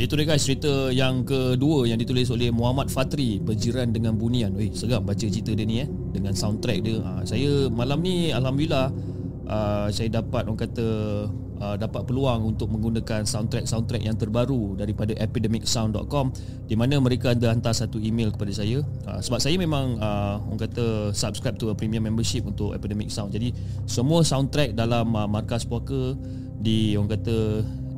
[0.00, 4.72] Itu dia guys cerita yang kedua yang ditulis oleh Muhammad Fatri Berjiran dengan bunian Weh
[4.72, 7.04] seram baca cerita dia ni eh dengan soundtrack dia.
[7.04, 8.88] Uh, saya malam ni alhamdulillah
[9.44, 10.86] uh, saya dapat orang kata
[11.60, 16.32] uh, dapat peluang untuk menggunakan soundtrack-soundtrack yang terbaru daripada epidemicsound.com
[16.64, 20.64] di mana mereka ada hantar satu email kepada saya uh, sebab saya memang uh, orang
[20.64, 23.36] kata subscribe to a premium membership untuk Epidemic Sound.
[23.36, 23.52] Jadi
[23.84, 26.16] semua soundtrack dalam uh, markas puaka
[26.56, 27.36] di orang kata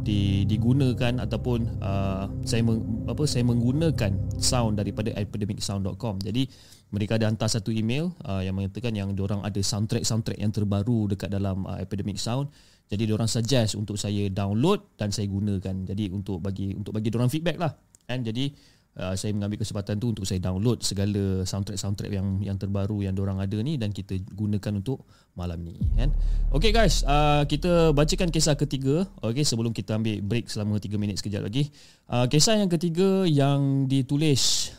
[0.03, 6.21] di, digunakan ataupun uh, saya meng, apa saya menggunakan sound daripada epidemicsound.com.
[6.21, 6.51] Jadi
[6.93, 11.33] mereka ada hantar satu email uh, yang mengatakan yang diorang ada soundtrack-soundtrack yang terbaru dekat
[11.33, 12.53] dalam uh, Epidemic Sound.
[12.93, 15.89] Jadi diorang suggest untuk saya download dan saya gunakan.
[15.89, 17.73] Jadi untuk bagi untuk bagi diorang feedback lah.
[18.13, 18.53] And jadi
[18.99, 23.41] uh, saya mengambil kesempatan tu untuk saya download segala soundtrack-soundtrack yang yang terbaru yang diorang
[23.41, 26.13] ada ni dan kita gunakan untuk malam ni kan.
[26.53, 31.17] Okay guys, uh, kita bacakan kisah ketiga okay, sebelum kita ambil break selama 3 minit
[31.21, 31.73] sekejap lagi.
[32.11, 34.75] Uh, kisah yang ketiga yang ditulis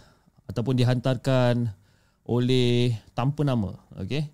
[0.46, 1.72] ataupun dihantarkan
[2.24, 4.30] oleh tanpa nama okay.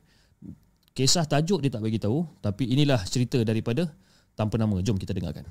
[0.92, 3.88] Kisah tajuk dia tak bagi tahu tapi inilah cerita daripada
[4.36, 4.84] tanpa nama.
[4.84, 5.48] Jom kita dengarkan.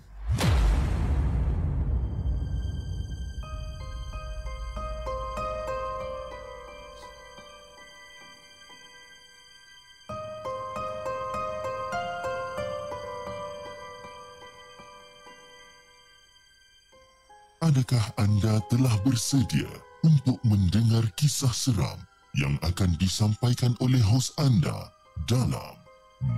[17.79, 19.71] Adakah anda telah bersedia
[20.03, 21.95] untuk mendengar kisah seram
[22.35, 24.91] yang akan disampaikan oleh hos anda
[25.31, 25.79] dalam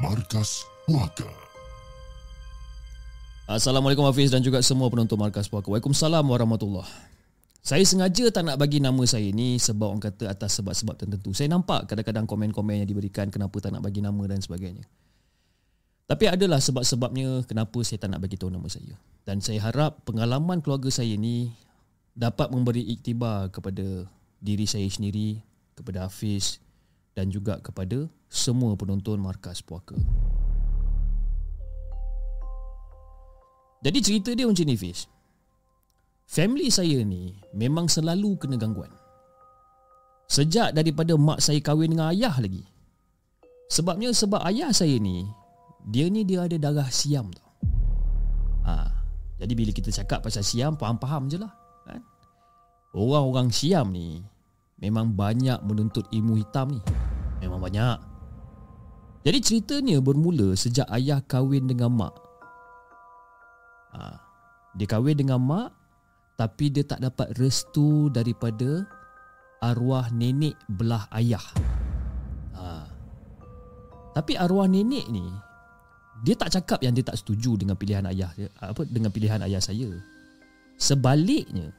[0.04, 1.32] Markas Puaka?
[3.48, 5.72] Assalamualaikum Hafiz dan juga semua penonton Markas Puaka.
[5.72, 6.92] Waalaikumsalam warahmatullahi
[7.64, 11.32] Saya sengaja tak nak bagi nama saya ni sebab orang kata atas sebab-sebab tertentu.
[11.32, 14.84] Saya nampak kadang-kadang komen-komen yang diberikan kenapa tak nak bagi nama dan sebagainya.
[16.10, 18.98] Tapi adalah sebab-sebabnya kenapa saya tak nak bagi tahu nama saya.
[19.22, 21.54] Dan saya harap pengalaman keluarga saya ni
[22.18, 24.10] dapat memberi iktibar kepada
[24.42, 25.38] diri saya sendiri,
[25.78, 26.58] kepada Hafiz
[27.14, 29.94] dan juga kepada semua penonton Markas Puaka.
[33.86, 35.06] Jadi cerita dia macam ni Fiz.
[36.26, 38.90] Family saya ni memang selalu kena gangguan.
[40.26, 42.66] Sejak daripada mak saya kahwin dengan ayah lagi.
[43.70, 45.38] Sebabnya sebab ayah saya ni
[45.88, 47.50] dia ni dia ada darah siam tau.
[48.68, 48.74] Ha,
[49.40, 51.52] jadi bila kita cakap pasal siam faham-faham je lah.
[51.88, 52.04] Kan?
[52.92, 54.20] Orang-orang siam ni
[54.76, 56.82] memang banyak menuntut ilmu hitam ni.
[57.40, 57.98] Memang banyak.
[59.24, 62.14] Jadi ceritanya bermula sejak ayah kahwin dengan mak.
[63.96, 64.16] Ha,
[64.76, 65.72] dia kahwin dengan mak
[66.40, 68.88] tapi dia tak dapat restu daripada
[69.60, 71.44] arwah nenek belah ayah.
[72.56, 72.88] Ha.
[74.16, 75.28] Tapi arwah nenek ni
[76.20, 78.28] dia tak cakap yang dia tak setuju dengan pilihan ayah
[78.60, 79.88] apa dengan pilihan ayah saya.
[80.76, 81.72] Sebaliknya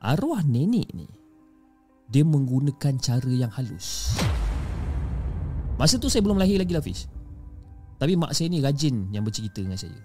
[0.00, 1.08] arwah nenek ni
[2.08, 4.16] dia menggunakan cara yang halus.
[5.80, 7.08] Masa tu saya belum lahir lagi Hafiz.
[7.98, 9.96] Tapi mak saya ni rajin yang bercerita dengan saya.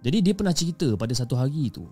[0.00, 1.84] Jadi dia pernah cerita pada satu hari tu.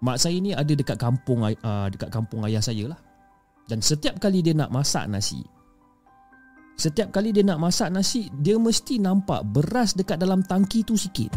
[0.00, 3.00] Mak saya ni ada dekat kampung uh, dekat kampung ayah saya lah.
[3.66, 5.42] Dan setiap kali dia nak masak nasi,
[6.76, 11.32] Setiap kali dia nak masak nasi Dia mesti nampak beras dekat dalam tangki tu sikit.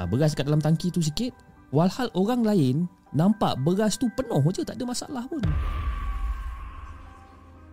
[0.00, 1.36] Ha, Beras dekat dalam tangki tu sikit
[1.76, 2.76] Walhal orang lain
[3.12, 5.44] Nampak beras tu penuh je Tak ada masalah pun.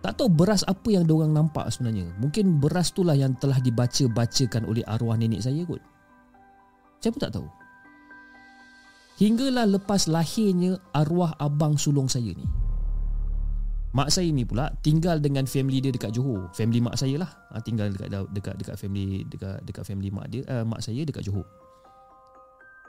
[0.04, 2.12] Tak tahu beras apa yang orang nampak sebenarnya.
[2.20, 5.80] Mungkin beras tu lah yang telah dibaca-bacakan oleh arwah nenek saya kot.
[7.00, 7.48] Saya pun tak tahu.
[9.16, 12.44] Hinggalah lepas lahirnya arwah abang sulung saya ni
[13.94, 16.50] Mak saya ni pula tinggal dengan family dia dekat Johor.
[16.50, 17.30] Family mak saya lah.
[17.54, 21.22] Ha, tinggal dekat dekat dekat family dekat dekat family mak dia, uh, mak saya dekat
[21.22, 21.46] Johor.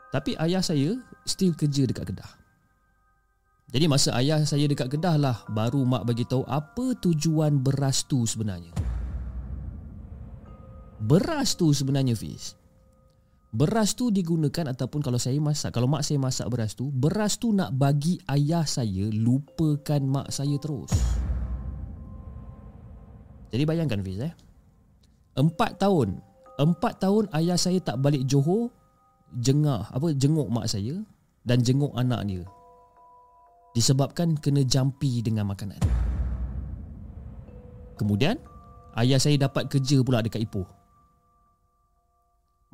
[0.10, 0.98] Tapi ayah saya
[1.30, 2.32] still kerja dekat Kedah.
[3.70, 8.26] Jadi masa ayah saya dekat Kedah lah baru mak bagi tahu apa tujuan beras tu
[8.26, 8.74] sebenarnya.
[11.06, 12.58] Beras tu sebenarnya Fiz
[13.56, 17.56] Beras tu digunakan ataupun kalau saya masak, kalau mak saya masak beras tu, beras tu
[17.56, 20.91] nak bagi ayah saya lupakan mak saya terus.
[23.56, 24.36] Jadi bayangkan Fiz eh.
[25.39, 26.20] Empat tahun.
[26.60, 28.76] Empat tahun ayah saya tak balik Johor,
[29.39, 31.00] jengah, apa, jenguk mak saya
[31.48, 32.44] dan jenguk anak dia.
[33.72, 35.80] Disebabkan kena jampi dengan makanan.
[37.96, 38.36] Kemudian,
[39.00, 40.68] ayah saya dapat kerja pula dekat Ipoh.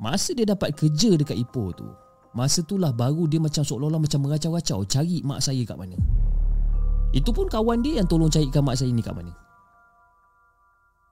[0.02, 1.86] Masa dia dapat kerja dekat Ipoh tu
[2.34, 5.94] Masa itulah baru dia macam seolah-olah macam meracau-racau Cari mak saya kat mana
[7.14, 9.30] Itu pun kawan dia yang tolong carikan mak saya ni kat mana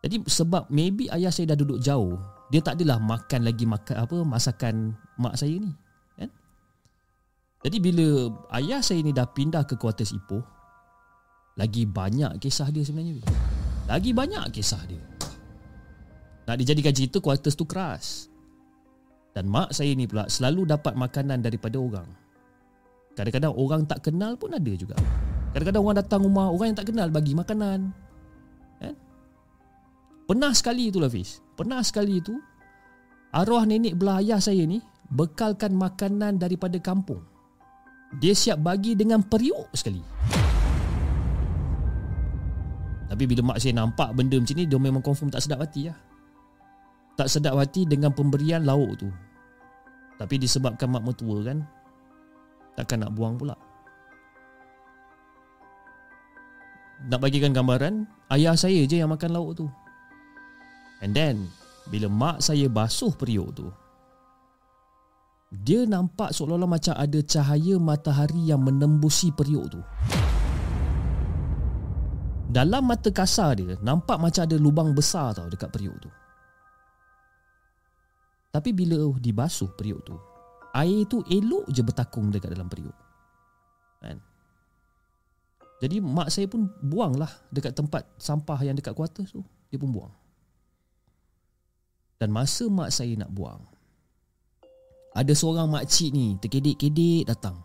[0.02, 2.18] Jadi sebab maybe ayah saya dah duduk jauh
[2.50, 5.70] Dia tak adalah makan lagi makan apa masakan mak saya ni
[6.18, 6.30] kan?
[7.62, 8.26] Jadi bila
[8.58, 10.42] ayah saya ni dah pindah ke kuartus Ipoh
[11.54, 13.22] Lagi banyak kisah dia sebenarnya.
[13.86, 15.04] Lagi banyak kisah dia
[16.50, 18.29] Nak dijadikan cerita Quarters tu keras
[19.30, 22.08] Dan mak saya ni pula Selalu dapat makanan daripada orang.
[23.14, 24.96] Kadang-kadang orang tak kenal pun ada juga.
[25.54, 27.90] Kadang-kadang orang datang rumah Orang yang tak kenal bagi makanan.
[28.82, 28.94] Eh?
[30.26, 32.38] Pernah sekali tu lah Fiz Pernah sekali tu
[33.30, 37.26] Arwah nenek belah ayah saya ni Bekalkan makanan daripada kampung.
[38.22, 40.02] Dia siap bagi dengan periuk sekali.
[43.10, 46.09] Tapi bila mak saya nampak benda macam ni Dia memang confirm tak sedap hati lah
[47.20, 49.12] Tak sedap hati dengan pemberian lauk tu.
[50.16, 51.60] Tapi disebabkan mak mertua kan
[52.80, 53.52] Takkan nak buang pula.
[57.12, 59.68] Nak bagikan gambaran Ayah saya je yang makan lauk tu.
[61.04, 61.44] And then
[61.92, 63.68] Bila mak saya basuh periuk tu
[65.52, 69.80] Dia nampak seolah-olah macam ada cahaya matahari yang menembusi periuk tu.
[72.48, 76.08] Dalam mata kasar dia Nampak macam ada lubang besar tau Dekat periuk tu
[78.50, 80.18] Tapi bila dibasuh periuk tu
[80.74, 82.94] Air tu elok je bertakung Dekat dalam periuk.
[84.02, 84.18] Kan?
[85.80, 89.42] Jadi mak saya pun buang lah Dekat tempat sampah yang dekat kuartus tu.
[89.70, 90.12] Dia pun buang.
[92.20, 93.62] Dan masa mak saya nak buang
[95.14, 97.62] Ada seorang makcik ni Terkedik-kedik datang.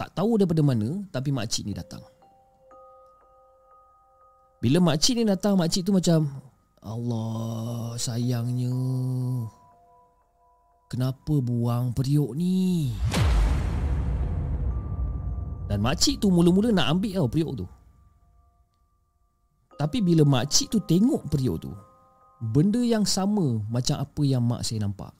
[0.00, 2.00] Tak tahu daripada mana Tapi makcik ni datang.
[4.60, 6.49] Bila makcik ni datang Makcik tu macam
[6.80, 8.72] Allah sayangnya.
[10.88, 12.90] Kenapa buang periuk ni?
[15.68, 17.66] Dan makcik tu mula-mula nak ambil tau periuk tu.
[19.76, 21.72] Tapi bila makcik tu tengok periuk tu
[22.40, 25.12] Benda yang sama macam apa yang mak saya nampak.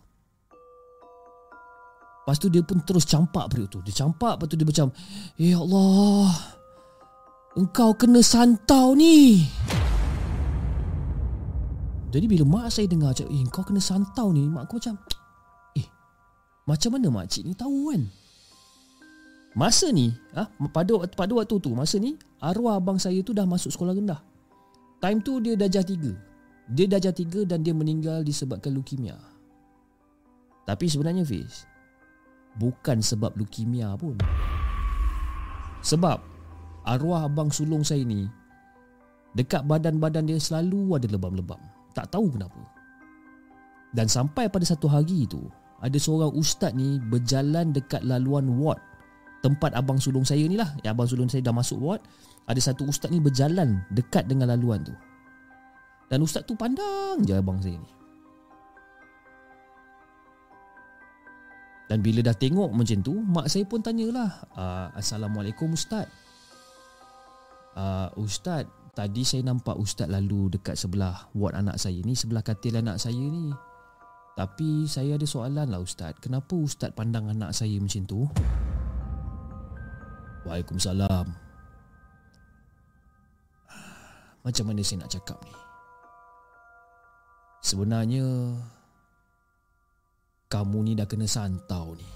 [2.24, 3.80] Lepas tu dia pun terus campak periuk tu.
[3.84, 4.88] Dia campak lepas tu dia macam
[5.36, 6.32] Ya Allah
[7.60, 9.44] Engkau kena santau ni
[12.10, 14.98] Jadi bila mak saya dengar macam Eh kau kena santau ni Mak aku macam
[15.78, 15.86] Eh
[16.66, 18.02] Macam mana makcik ni tahu kan
[19.50, 23.74] Masa ni ah pada pada waktu tu masa ni arwah abang saya tu dah masuk
[23.74, 24.22] sekolah rendah.
[25.02, 26.70] Time tu dia darjah 3.
[26.70, 29.18] Dia darjah 3 dan dia meninggal disebabkan leukemia.
[30.70, 31.66] Tapi sebenarnya Fiz
[32.62, 34.14] bukan sebab leukemia pun.
[35.82, 36.22] Sebab
[36.86, 38.30] arwah abang sulung saya ni
[39.34, 41.58] dekat badan-badan dia selalu ada lebam-lebam.
[41.96, 42.60] Tak tahu kenapa.
[43.90, 45.42] Dan sampai pada satu hari itu,
[45.82, 48.78] ada seorang ustaz ni berjalan dekat laluan ward
[49.40, 50.70] tempat abang sulung saya ni lah.
[50.84, 52.02] Yang abang sulung saya dah masuk ward.
[52.46, 54.94] Ada satu ustaz ni berjalan dekat dengan laluan tu.
[56.12, 57.90] Dan ustaz tu pandang je abang saya ni.
[61.90, 66.06] Dan bila dah tengok macam tu, mak saya pun tanyalah, ah, Assalamualaikum Ustaz
[67.74, 72.74] uh, Ustaz Tadi saya nampak Ustaz lalu dekat sebelah ward anak saya ni Sebelah katil
[72.74, 73.54] anak saya ni
[74.34, 78.26] Tapi saya ada soalan lah Ustaz Kenapa Ustaz pandang anak saya macam tu?
[80.42, 81.26] Waalaikumsalam
[84.42, 85.54] Macam mana saya nak cakap ni?
[87.62, 88.26] Sebenarnya
[90.50, 92.08] Kamu ni dah kena santau ni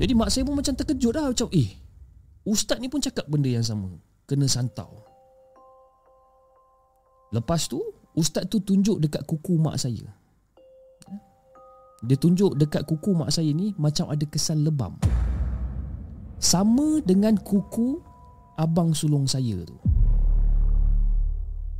[0.00, 1.81] Jadi mak saya pun macam terkejut lah Macam eh
[2.42, 3.90] Ustaz ni pun cakap benda yang sama.
[4.26, 5.02] Kena santau.
[7.32, 7.80] Lepas tu
[8.12, 10.04] Ustaz tu tunjuk dekat kuku mak saya.
[12.02, 14.98] Dia tunjuk dekat kuku mak saya ni Macam ada kesan lebam.
[16.42, 18.02] Sama dengan kuku
[18.58, 19.78] Abang sulung saya tu.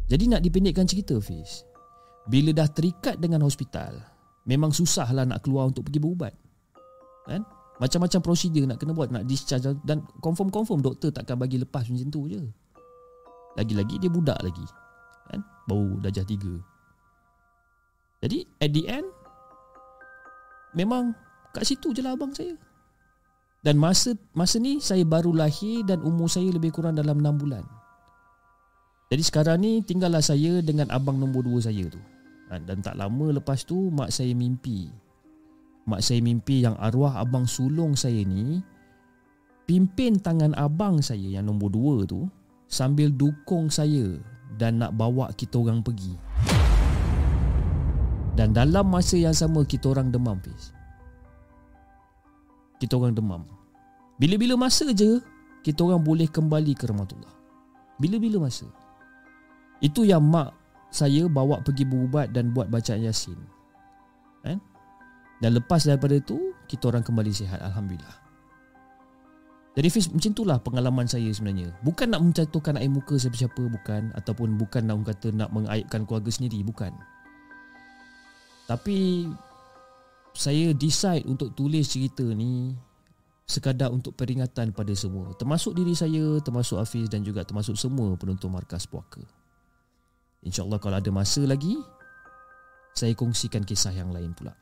[0.07, 1.67] Jadi nak dipendekkan cerita Fiz?
[2.31, 3.99] Bila dah terikat dengan hospital
[4.47, 6.35] Memang susah lah nak keluar untuk pergi berubat.
[7.27, 7.43] Kan?
[7.83, 12.31] Macam-macam prosedur nak kena buat Nak discharge Dan confirm-confirm doktor takkan bagi lepas macam tu
[12.31, 12.39] je.
[13.59, 14.63] Lagi-lagi dia budak lagi
[15.27, 15.43] kan?
[15.67, 16.55] Baru darjah tiga.
[18.23, 19.09] Jadi at the end
[20.79, 21.11] Memang
[21.51, 22.55] kat situ je lah abang saya.
[23.67, 27.67] Dan masa masa ni saya baru lahir Dan umur saya lebih kurang dalam 6 bulan.
[29.11, 32.01] Jadi sekarang ni tinggallah saya dengan abang nombor 2 saya tu.
[32.47, 32.63] Kan?
[32.65, 35.02] Dan tak lama lepas tu mak saya mimpi
[35.83, 38.63] Mak saya mimpi yang arwah abang sulung saya ni
[39.67, 42.31] Pimpin tangan abang saya yang nombor dua tu
[42.71, 44.15] Sambil dukung saya
[44.55, 46.13] Dan nak bawa kita orang pergi.
[48.33, 50.73] Dan dalam masa yang sama kita orang demam Fiz.
[52.81, 53.43] Kita orang demam.
[54.17, 55.21] Bila-bila masa je
[55.65, 57.33] Kita orang boleh kembali ke Rahmatullah.
[57.97, 58.69] Bila-bila masa.
[59.83, 60.55] Itu yang mak
[60.93, 63.41] saya bawa pergi berubat dan buat bacaan Yasin
[65.43, 67.59] Dan lepas daripada itu Kita orang kembali sihat.
[67.59, 68.23] Alhamdulillah.
[69.73, 71.75] Jadi Fiz macam itulah pengalaman saya sebenarnya.
[71.83, 74.15] Bukan nak menjatuhkan air muka siapa-siapa Bukan.
[74.15, 76.95] Ataupun bukan nak kata nak mengaibkan keluarga sendiri Bukan.
[78.71, 79.27] Tapi
[80.33, 82.73] Saya decide untuk tulis cerita ni
[83.45, 85.35] Sekadar untuk peringatan pada semua.
[85.37, 89.21] Termasuk diri saya Termasuk Hafiz Dan juga termasuk semua penonton Markas Puaka.
[90.47, 91.77] InsyaAllah kalau ada masa lagi
[92.97, 94.62] Saya kongsikan kisah yang lain pula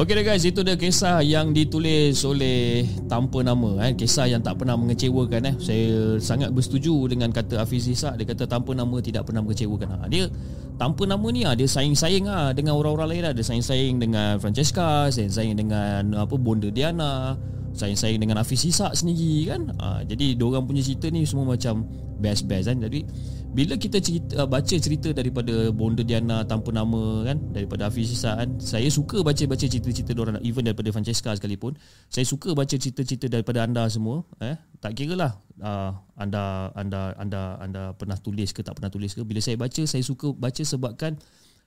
[0.00, 3.92] Okey dah guys, itu dia kisah yang ditulis oleh tanpa nama eh.
[3.92, 5.54] Kisah yang tak pernah mengecewakan eh.
[5.60, 10.08] Saya sangat bersetuju dengan kata Hafiz Isak Dia kata tanpa nama tidak pernah mengecewakan ha,
[10.08, 10.32] Dia
[10.80, 13.36] tanpa nama ni ha, dia saing-saing ha, dengan orang-orang lain ha.
[13.36, 17.36] Dia saing-saing dengan Francesca Saing-saing dengan apa Bonda Diana
[17.70, 19.70] Saing-saing dengan Hafiz Isak sendiri kan?
[19.78, 21.86] Ha, Jadi orang punya cerita ni semua macam
[22.20, 22.78] best-best kan?
[22.82, 23.06] Jadi
[23.50, 27.38] bila kita cerita, uh, baca cerita daripada Bonda Diana tanpa nama kan?
[27.50, 28.62] Daripada Hafiz Isa kan?
[28.62, 31.74] Saya suka baca-baca cerita-cerita orang even daripada Francesca sekalipun.
[32.06, 34.54] Saya suka baca cerita-cerita daripada anda semua eh?
[34.78, 39.26] Tak kiralah uh, anda anda anda anda pernah tulis ke tak pernah tulis ke.
[39.26, 41.18] Bila saya baca saya suka baca sebabkan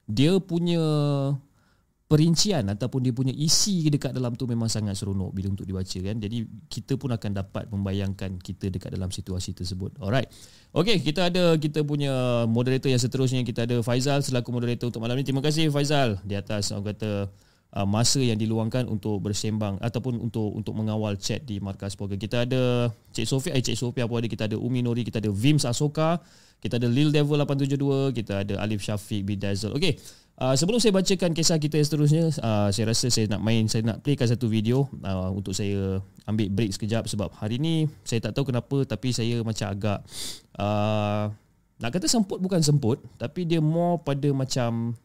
[0.08, 0.80] dia punya
[2.14, 6.14] perincian ataupun dia punya isi dekat dalam tu memang sangat seronok bila untuk dibaca kan.
[6.22, 9.98] Jadi kita pun akan dapat membayangkan kita dekat dalam situasi tersebut.
[9.98, 10.30] Alright.
[10.70, 15.18] Okay, kita ada kita punya moderator yang seterusnya kita ada Faizal selaku moderator untuk malam
[15.18, 15.26] ni.
[15.26, 17.34] Terima kasih Faizal di atas orang kata
[17.74, 22.22] uh, masa yang diluangkan untuk bersembang ataupun untuk untuk mengawal chat di markas program.
[22.22, 25.34] Kita ada Cik Sofia, eh Cik Sofia apa ada kita ada Umi Nori, kita ada
[25.34, 26.22] Vims Asoka,
[26.62, 29.74] kita ada Lil Devil 872, kita ada Alif Syafiq Bidazzle.
[29.74, 29.98] Okay.
[30.34, 33.86] Uh, sebelum saya bacakan kisah kita yang seterusnya, uh, saya rasa saya nak main, saya
[33.86, 38.34] nak playkan satu video uh, untuk saya ambil break sekejap sebab hari ni saya tak
[38.34, 40.02] tahu kenapa tapi saya macam agak
[40.58, 41.30] uh,
[41.78, 44.98] nak kata semput bukan semput tapi dia more pada macam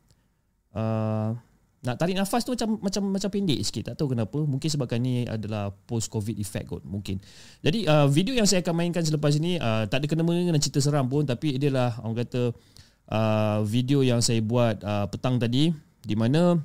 [0.73, 1.38] uh,
[1.80, 3.93] nak tarik nafas tu macam macam macam pendek sikit.
[3.93, 4.36] Tak tahu kenapa.
[4.36, 7.21] Mungkin sebabkan ni adalah post covid effect kot mungkin.
[7.63, 10.63] Jadi uh, video yang saya akan mainkan selepas ini uh, tak ada kena mengena dengan
[10.63, 12.51] cerita seram pun tapi dia adalah orang kata uh,
[13.66, 15.74] video yang saya buat uh, petang tadi
[16.05, 16.57] di mana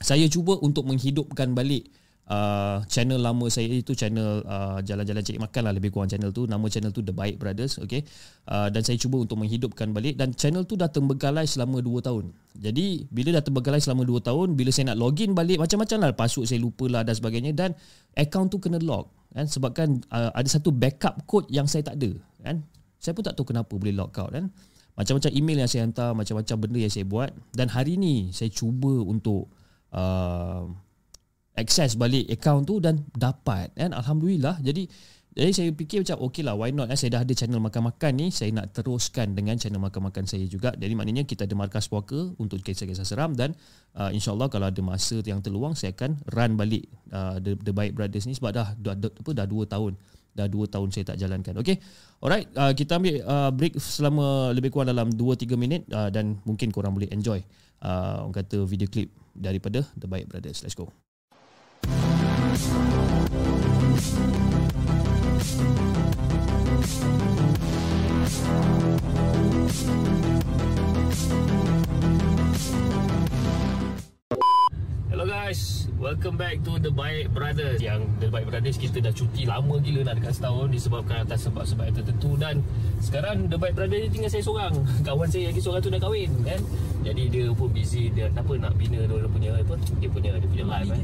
[0.00, 1.88] saya cuba untuk menghidupkan balik
[2.28, 6.44] uh, channel lama saya itu channel uh, jalan-jalan cari makan lah lebih kurang channel tu.
[6.44, 8.04] Nama channel tu The Baik Brothers okay?
[8.46, 10.18] Uh, dan saya cuba untuk menghidupkan balik.
[10.18, 12.34] Dan channel tu dah terbengkalai selama 2 tahun.
[12.58, 16.46] Jadi bila dah terbengkalai selama 2 tahun bila saya nak login balik macam-macam lah password
[16.50, 17.70] saya lupa lah dan sebagainya dan
[18.18, 19.46] account tu kena lock kan?
[19.48, 22.10] Sebabkan uh, ada satu backup code yang saya tak ada
[22.42, 22.60] kan?
[22.96, 24.50] Saya pun tak tahu kenapa boleh lock out kan
[24.96, 29.04] macam-macam email yang saya hantar, macam-macam benda yang saya buat dan hari ni saya cuba
[29.04, 29.52] untuk
[29.92, 30.64] uh,
[31.56, 34.56] access balik account tu dan dapat kan alhamdulillah.
[34.64, 34.88] Jadi
[35.36, 36.96] jadi saya fikir macam okey lah why not eh?
[36.96, 40.72] saya dah ada channel makan-makan ni saya nak teruskan dengan channel makan-makan saya juga.
[40.72, 43.52] Jadi maknanya kita ada markas puaka untuk kisah-kisah seram dan
[44.00, 47.92] uh, insyaallah kalau ada masa yang terluang saya akan run balik uh, the, the Bike
[47.92, 49.92] Brothers ni sebab dah dah, dah apa dah 2 tahun
[50.36, 51.56] dah 2 tahun saya tak jalankan.
[51.64, 51.80] Okey.
[52.20, 56.68] Alright, uh, kita ambil uh, break selama lebih kurang dalam 2-3 minit uh, dan mungkin
[56.68, 57.40] korang boleh enjoy
[57.80, 60.60] uh, orang kata video clip daripada The Bike Brothers.
[60.60, 60.92] Let's go.
[62.56, 62.95] Hello
[76.26, 77.78] welcome back to The Baik Brothers.
[77.78, 81.86] Yang The Baik Brothers kita dah cuti lama gila nak dekat setahun Disebabkan atas sebab-sebab
[81.86, 82.34] yang tertentu.
[82.34, 82.54] Dan
[82.98, 84.74] sekarang The Baik Brothers ni tinggal saya seorang.
[85.06, 86.58] Kawan saya lagi seorang tu nak kahwin kan?
[87.06, 88.10] Jadi dia pun busy.
[88.10, 89.74] Dia apa nak bina dia punya apa?
[90.02, 91.00] Dia punya dia punya live kan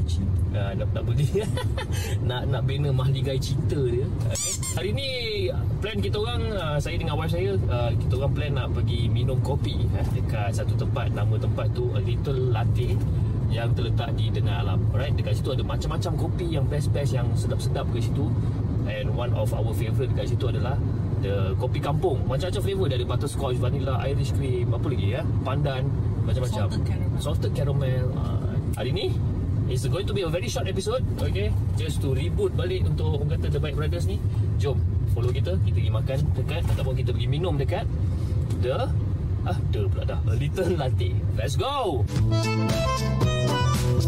[0.59, 1.27] uh, Nak nak beli.
[2.27, 4.03] Nak nak bina mahligai cinta dia.
[4.27, 4.35] Okay.
[4.75, 5.07] Hari ni
[5.79, 9.37] plan kita orang uh, Saya dengan wife saya uh, Kita orang plan nak pergi minum
[9.39, 11.15] kopi eh, Dekat satu tempat.
[11.15, 12.91] Nama tempat tu A Little Latte
[13.53, 14.81] yang terletak di tengah alam.
[14.89, 18.25] Alright, dekat situ ada macam-macam kopi yang best-best yang sedap-sedap ke situ.
[18.89, 20.75] And one of our favourite dekat situ adalah
[21.21, 22.25] the kopi kampung.
[22.25, 25.21] Macam-macam flavour dari butterscotch, vanilla, Irish cream, apa lagi ya?
[25.45, 25.87] Pandan,
[26.25, 26.67] macam-macam.
[26.67, 27.19] Salted caramel.
[27.21, 28.05] Salted caramel.
[28.17, 29.07] Uh, hari ni
[29.71, 31.47] It's going to be a very short episode Okay
[31.79, 34.19] Just to reboot balik Untuk orang kata The Bike Brothers ni
[34.59, 34.75] Jom
[35.15, 37.87] Follow kita Kita pergi makan dekat Ataupun kita pergi minum dekat
[38.59, 38.91] The
[39.43, 42.03] Ah, the pula dah A little latte Let's go
[43.93, 44.01] Okay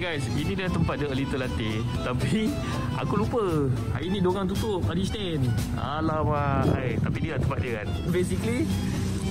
[0.00, 1.84] guys, ini dah tempat dia little latte.
[2.00, 2.48] Tapi
[2.96, 3.68] aku lupa.
[3.92, 4.80] Hari ni diorang tutup.
[4.88, 5.44] Hari Isnin.
[5.76, 6.72] Alamak.
[7.04, 7.92] Tapi ni lah tempat dia kan?
[8.08, 8.64] Basically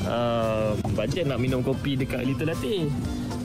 [0.06, 2.86] uh, Bajet nak minum kopi dekat little latte.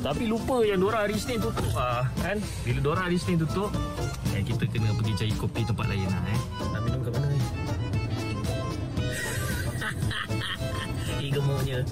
[0.06, 2.06] Tapi lupa yang diorang hari Isnin tutup lah.
[2.22, 2.38] Kan?
[2.62, 3.74] Bila diorang hari Isnin tutup,
[4.38, 6.22] eh, kita kena pergi cari kopi tempat lain lah.
[6.30, 6.40] Eh.
[6.70, 7.40] Nak minum kat mana ni?
[11.26, 11.82] Eh, gemuknya.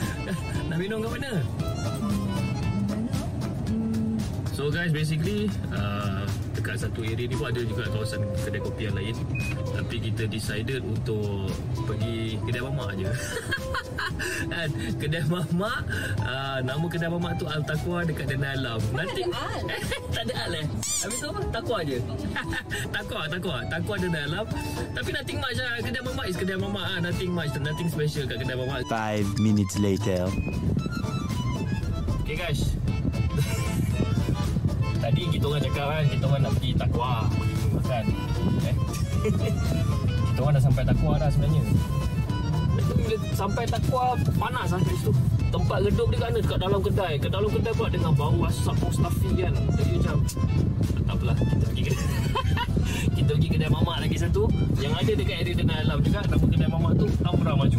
[0.72, 1.32] nak minum kat mana?
[4.56, 6.24] So guys basically uh,
[6.56, 9.12] dekat satu area ni pun ada juga kawasan kedai kopi yang lain
[9.76, 11.52] tapi kita decided untuk
[11.84, 13.04] pergi kedai mamak je
[14.52, 14.68] kan?
[15.00, 15.80] Kedai mamak
[16.22, 18.80] uh, nama kedai mamak tu Al Taqwa dekat Dana Alam.
[18.94, 19.22] Nanti
[20.12, 20.66] tak ada al eh?
[21.04, 21.40] Habis tu apa?
[21.50, 21.98] Taqwa je.
[22.94, 23.56] Taqwa Taqwa.
[23.68, 24.46] Taqwa Dana Alam.
[24.94, 25.74] Tapi nothing much lah.
[25.80, 26.98] Kedai mamak is kedai mamak ah.
[27.00, 27.52] Nothing much.
[27.58, 28.86] Nothing special kat kedai mamak.
[28.88, 30.28] Five minutes later.
[32.24, 32.72] Okay guys.
[35.04, 37.28] Tadi kita orang cakap kan Kita orang nak pergi takwa
[37.76, 38.04] makan.
[38.64, 38.76] Eh?
[40.32, 41.62] Kita orang dah sampai takwa dah sebenarnya
[42.74, 45.12] bila sampai takwa Panas lah kat situ.
[45.54, 46.38] Tempat redup dia kat mana?
[46.42, 47.12] Dekat dalam kedai.
[47.22, 49.52] Kat dalam kedai pula dengan bau asap Mustafi kan.
[49.54, 50.16] Jadi macam
[51.06, 52.06] Tak apalah Kita pergi kedai
[53.16, 54.42] Kita pergi kedai mamak lagi satu.
[54.82, 57.78] Yang ada dekat area Denai Alam juga Nama kedai mamak tu Amra Maju.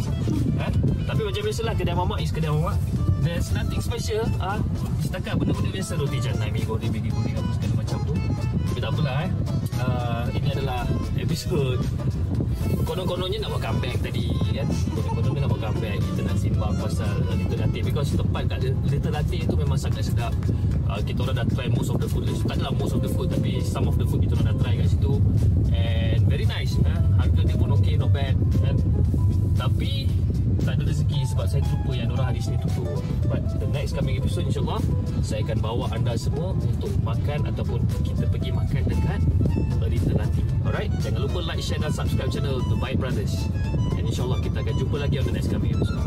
[0.56, 0.68] Ha?
[1.06, 2.76] Tapi macam biasalah Kedai mamak is kedai mamak.
[3.26, 4.62] There's nothing special ah.
[5.02, 8.14] Setakat benda-benda biasa Roti canai, mi goreng, bigi goreng Apa segala macam tu.
[8.70, 9.30] Tapi tak apalah eh.
[9.76, 10.80] Uh, Ini adalah
[11.20, 11.82] episod
[12.86, 17.58] Konon-kononnya nak buat comeback tadi kan Konon-kononnya nak buat comeback Kita nak simbang pasal Little
[17.58, 20.30] Latte Because tempat kat Little Latte tu memang sangat sedap
[20.86, 23.26] uh, Kita orang dah try most of the food Tak adalah most of the food
[23.34, 25.18] Tapi some of the food kita orang dah try kat situ
[25.74, 27.00] And very nice eh?
[27.18, 28.76] Harga dia pun okay, not bad kan?
[29.58, 30.06] Tapi
[30.62, 32.98] tak ada rezeki sebab saya terlupa yang orang hari Isnin tutup.
[33.30, 34.82] But the next coming episode insyaAllah
[35.22, 39.20] saya akan bawa anda semua untuk makan ataupun kita pergi makan dekat
[39.86, 40.45] Little Latte.
[40.66, 43.38] Alright, jangan lupa like, share dan subscribe channel The Bite Brothers.
[43.94, 46.05] And insyaAllah kita akan jumpa lagi on the next coming episode.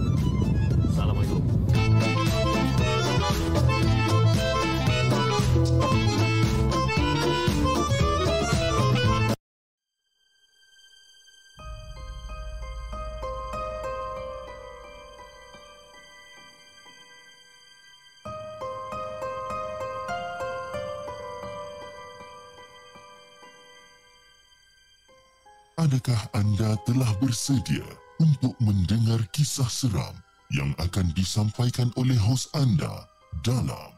[25.90, 27.82] Adakah anda telah bersedia
[28.22, 30.14] untuk mendengar kisah seram
[30.54, 33.10] yang akan disampaikan oleh hos anda
[33.42, 33.90] dalam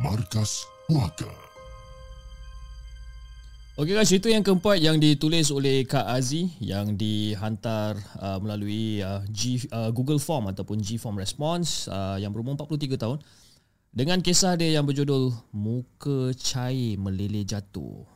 [0.00, 1.28] Markas Puaka?
[3.76, 9.20] Okey guys, itu yang keempat yang ditulis oleh Kak Azi yang dihantar uh, melalui uh,
[9.28, 13.20] G, uh, Google Form ataupun G Form Response uh, yang berumur 43 tahun
[13.92, 18.08] dengan kisah dia yang berjudul Muka Cair Meleleh Jatuh.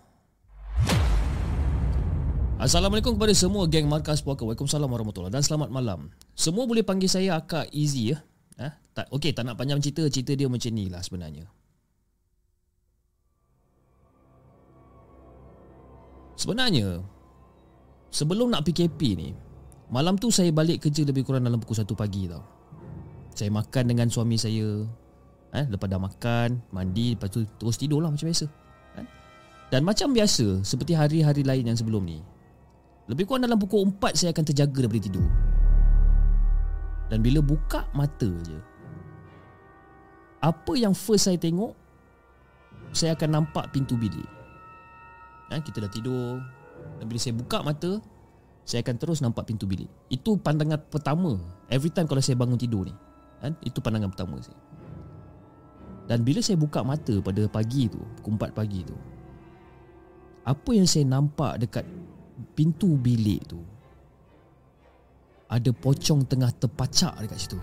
[2.61, 4.45] Assalamualaikum kepada semua geng Markas Puaka.
[4.45, 6.13] Waalaikumsalam warahmatullahi dan selamat malam.
[6.37, 8.21] Semua boleh panggil saya Akak Easy ya.
[8.61, 8.69] Eh?
[8.93, 11.49] Tak, okey, tak nak panjang cerita, cerita dia macam ni lah sebenarnya.
[16.37, 17.01] Sebenarnya
[18.13, 19.33] Sebelum nak PKP ni
[19.93, 22.41] Malam tu saya balik kerja lebih kurang dalam pukul 1 pagi tau
[23.37, 24.89] Saya makan dengan suami saya
[25.53, 28.49] eh, Lepas dah makan, mandi Lepas tu terus tidur lah macam biasa
[28.97, 29.07] eh?
[29.69, 32.25] Dan macam biasa Seperti hari-hari lain yang sebelum ni
[33.11, 35.27] Lebih kurang dalam pukul 4 Saya akan terjaga daripada tidur.
[37.11, 38.59] Dan bila buka mata je
[40.39, 41.75] Apa yang first saya tengok
[42.95, 44.31] Saya akan nampak pintu bilik.
[45.51, 46.39] Ha, Kita dah tidur.
[47.03, 47.99] Dan bila saya buka mata
[48.63, 49.91] Saya akan terus nampak pintu bilik.
[50.07, 51.35] Itu pandangan pertama.
[51.67, 52.95] Every time kalau saya bangun tidur ni
[53.41, 53.57] kan?
[53.65, 54.61] Itu pandangan pertama saya.
[56.07, 58.95] Dan bila saya buka mata pada pagi tu Pukul 4 pagi tu
[60.43, 61.87] Apa yang saya nampak dekat
[62.57, 63.61] Pintu bilik tu
[65.51, 67.59] Ada pocong tengah terpacak dekat situ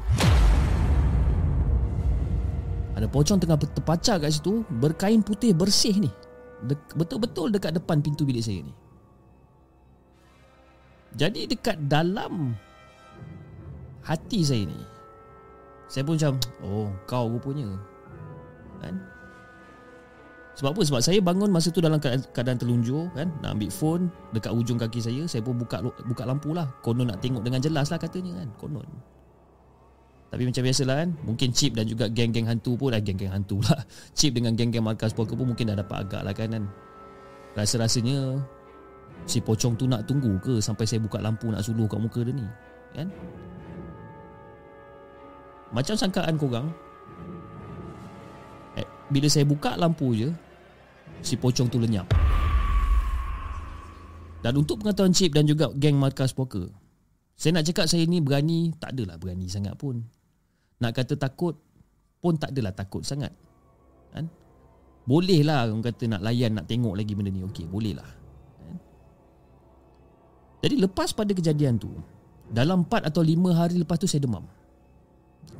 [2.97, 6.09] ada pocong tengah terpacak kat situ Berkain putih bersih ni
[6.97, 8.73] betul-betul dekat depan pintu bilik saya ni.
[11.17, 12.53] Jadi dekat dalam
[14.05, 14.79] hati saya ni
[15.87, 16.33] saya pun macam
[16.65, 17.77] oh kau rupanya.
[18.83, 18.95] Kan?
[20.57, 20.81] Sebab apa?
[20.81, 23.29] Sebab saya bangun masa tu dalam keadaan terlunjur kan?
[23.45, 24.03] Nak ambil phone
[24.33, 26.65] dekat ujung kaki saya saya pun buka buka lampu lah.
[26.81, 28.49] Konon nak tengok dengan jelas lah katanya kan?
[28.57, 28.89] Konon.
[30.27, 31.09] Tapi macam biasalah kan?
[31.23, 33.79] Mungkin Chip dan juga geng-geng hantu pun Dah geng-geng hantu lah
[34.17, 36.63] Chip dengan geng-geng markas poker pun Mungkin dah dapat agak lah kan, kan?
[37.55, 38.35] Rasa-rasanya
[39.23, 42.35] Si pocong tu nak tunggu ke Sampai saya buka lampu Nak suluh kat muka dia
[42.35, 42.43] ni
[42.91, 43.07] Kan?
[45.71, 46.67] Macam sangkaan korang
[48.79, 50.31] eh, bila saya buka lampu je
[51.21, 52.07] si pocong tu lenyap.
[54.41, 56.69] Dan untuk pengetahuan Cip dan juga geng Markas Poker,
[57.37, 60.01] saya nak cakap saya ni berani, tak adalah berani sangat pun.
[60.81, 61.57] Nak kata takut
[62.21, 63.29] pun tak adalah takut sangat.
[64.13, 64.29] Kan?
[65.05, 67.45] Boleh lah orang kata nak layan, nak tengok lagi benda ni.
[67.45, 68.09] Okey, boleh lah.
[68.61, 68.75] Kan?
[70.65, 71.93] Jadi lepas pada kejadian tu,
[72.49, 74.45] dalam 4 atau 5 hari lepas tu saya demam.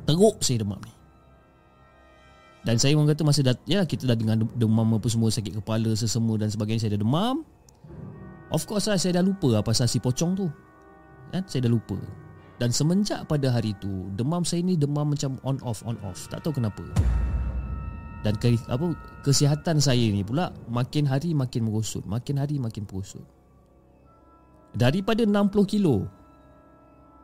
[0.02, 0.97] Teruk saya demam ni.
[2.66, 5.94] Dan saya orang kata masa dat ya kita dah dengan demam apa semua sakit kepala
[5.94, 7.46] sesama dan sebagainya saya dah demam.
[8.48, 10.46] Of course lah saya dah lupa apa pasal si pocong tu.
[11.30, 11.96] Kan saya dah lupa.
[12.58, 16.26] Dan semenjak pada hari tu demam saya ni demam macam on off on off.
[16.26, 16.82] Tak tahu kenapa.
[18.26, 23.22] Dan ke, apa kesihatan saya ni pula makin hari makin merosot, makin hari makin merosot.
[24.74, 26.10] Daripada 60 kilo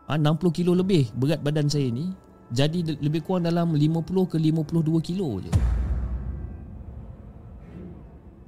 [0.09, 2.13] ha, 60 kilo lebih berat badan saya ni
[2.53, 5.53] jadi lebih kurang dalam 50 ke 52 kilo je.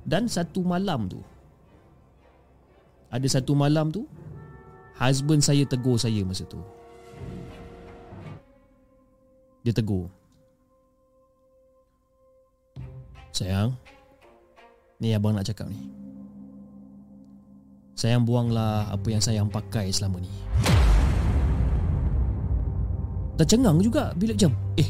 [0.07, 1.19] Dan satu malam tu
[3.11, 4.07] ada satu malam tu
[4.97, 6.57] Husband saya tegur saya masa tu.
[9.61, 10.09] Dia tegur
[13.35, 13.77] Sayang
[14.97, 15.77] Ni abang nak cakap ni.
[17.93, 20.33] Sayang buanglah apa yang sayang pakai selama ni
[23.37, 24.89] Tercengang juga bila jam Eh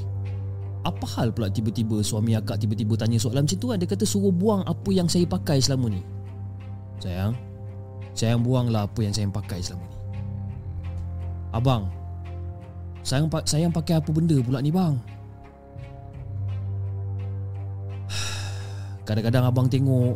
[0.87, 3.79] apa hal pula tiba-tiba suami akak tiba-tiba tanya soalan macam tu kan?
[3.83, 5.99] Dia kata suruh buang apa yang saya pakai selama ni.
[7.03, 7.35] Sayang
[8.15, 9.99] Sayang buanglah apa yang saya pakai selama ni.
[11.51, 11.91] Abang
[13.03, 14.95] Sayang, sayang pakai apa benda pula ni bang?
[19.07, 20.15] Kadang-kadang abang tengok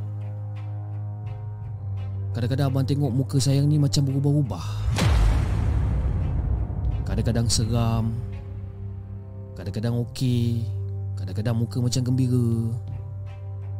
[2.30, 4.64] Kadang-kadang abang tengok muka sayang ni macam berubah-ubah
[7.20, 8.04] Kadang-kadang seram
[9.52, 10.64] Kadang-kadang okey
[11.20, 12.48] Kadang-kadang muka macam gembira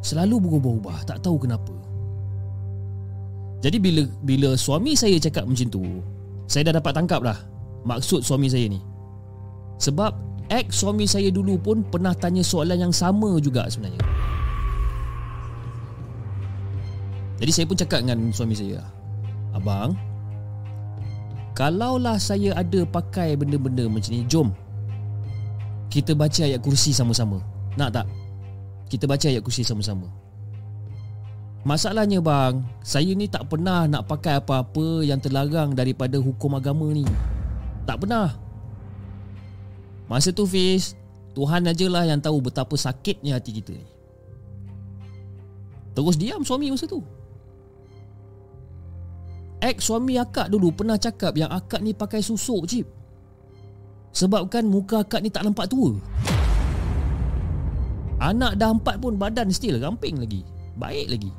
[0.05, 1.73] Selalu berubah-ubah Tak tahu kenapa
[3.61, 5.85] jadi bila bila suami saya cakap macam tu,
[6.49, 7.37] saya dah dapat tangkap lah
[7.85, 8.81] maksud suami saya ni.
[9.77, 10.17] Sebab
[10.49, 14.01] ex suami saya dulu pun pernah tanya soalan yang sama juga sebenarnya.
[17.37, 18.81] Jadi saya pun cakap dengan suami saya,
[19.53, 19.93] "Abang,
[21.53, 24.49] kalaulah saya ada pakai benda-benda macam ni, jom
[25.91, 27.43] kita baca ayat kursi sama-sama.
[27.75, 28.07] Nak tak?
[28.87, 30.07] Kita baca ayat kursi sama-sama."
[31.61, 37.05] Masalahnya bang, saya ni tak pernah nak pakai apa-apa yang terlarang daripada hukum agama ni.
[37.85, 38.33] Tak pernah.
[40.09, 40.97] Masa tu Fiz,
[41.37, 43.85] Tuhan aja lah yang tahu betapa sakitnya hati kita ni.
[45.93, 47.05] Terus diam suami masa tu.
[49.61, 52.89] Ex suami akak dulu pernah cakap yang akak ni pakai susuk cip.
[54.09, 55.93] Sebabkan muka akak ni tak nampak tua.
[58.17, 60.41] Anak dah empat pun badan still ramping lagi.
[60.81, 61.31] Baik lagi.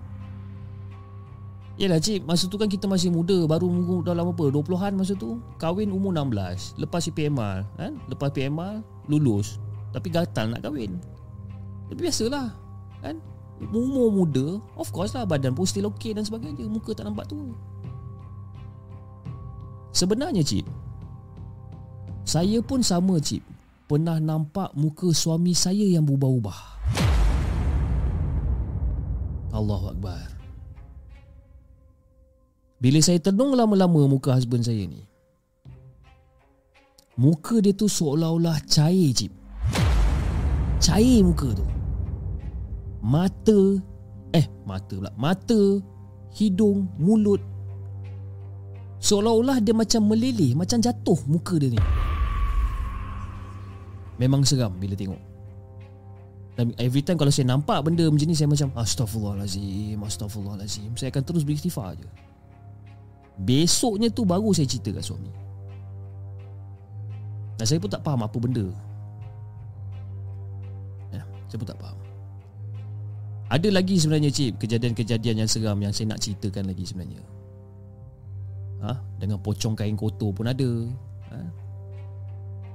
[1.81, 3.73] Yelah cik Masa tu kan kita masih muda Baru
[4.05, 7.97] dalam apa 20-an masa tu Kahwin umur 16 Lepas PMR kan?
[8.13, 9.57] Lepas PMR Lulus
[9.97, 11.01] Tapi gatal nak kahwin
[11.89, 12.53] Tapi biasalah
[13.01, 13.17] kan?
[13.73, 17.57] Umur muda Of course lah Badan pun still okay dan sebagainya Muka tak nampak tu
[19.93, 20.65] Sebenarnya cik
[22.25, 23.45] Saya pun sama cik.
[23.93, 26.61] Pernah nampak muka suami saya yang berubah-ubah.
[29.53, 30.33] Allahu Akbar.
[32.81, 35.05] Bila saya tenung lama-lama muka husband saya ni
[37.15, 39.31] Muka dia tu seolah-olah cair cip
[40.83, 41.63] Cair muka tu.
[43.05, 43.79] Mata
[44.33, 45.13] Eh mata pula.
[45.21, 45.79] Mata
[46.33, 47.52] Hidung Mulut
[49.03, 51.83] Seolah-olah dia macam meleleh Macam jatuh muka dia ni.
[54.23, 55.19] Memang seram bila tengok.
[56.55, 60.95] Dan every time kalau saya nampak benda macam ni Saya macam Astaghfirullahalazim Astaghfirullahalazim.
[60.95, 62.07] Saya akan terus beristighfar je.
[63.43, 65.33] Besoknya tu baru saya cerita kat suami.
[67.59, 68.71] Dan saya pun tak faham apa benda.
[71.11, 71.99] Ya, Saya pun tak faham.
[73.53, 77.21] Ada lagi sebenarnya cip Kejadian-kejadian yang seram yang saya nak ceritakan lagi sebenarnya
[78.83, 78.99] ha?
[79.17, 80.71] Dengan pocong kain kotor pun ada
[81.31, 81.39] ha?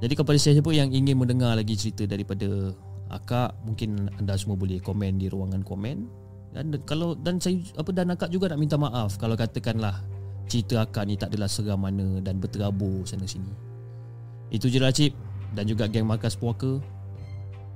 [0.01, 2.71] Jadi kepada siapa yang ingin mendengar lagi cerita daripada
[3.07, 6.27] Akak Mungkin anda semua boleh komen di ruangan komen
[6.57, 9.99] dan kalau dan saya apa dan akak juga nak minta maaf kalau katakanlah
[10.47, 13.51] cerita akak ni tak adalah seram mana dan berterabur sana sini.
[14.47, 15.11] Itu je lah Cip
[15.53, 16.79] dan juga geng Markas Puaka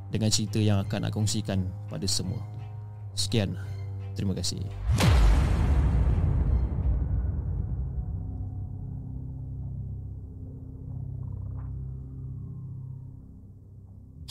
[0.09, 2.39] dengan cerita yang akan nak kongsikan pada semua.
[3.13, 3.59] Sekian.
[4.15, 4.63] Terima kasih.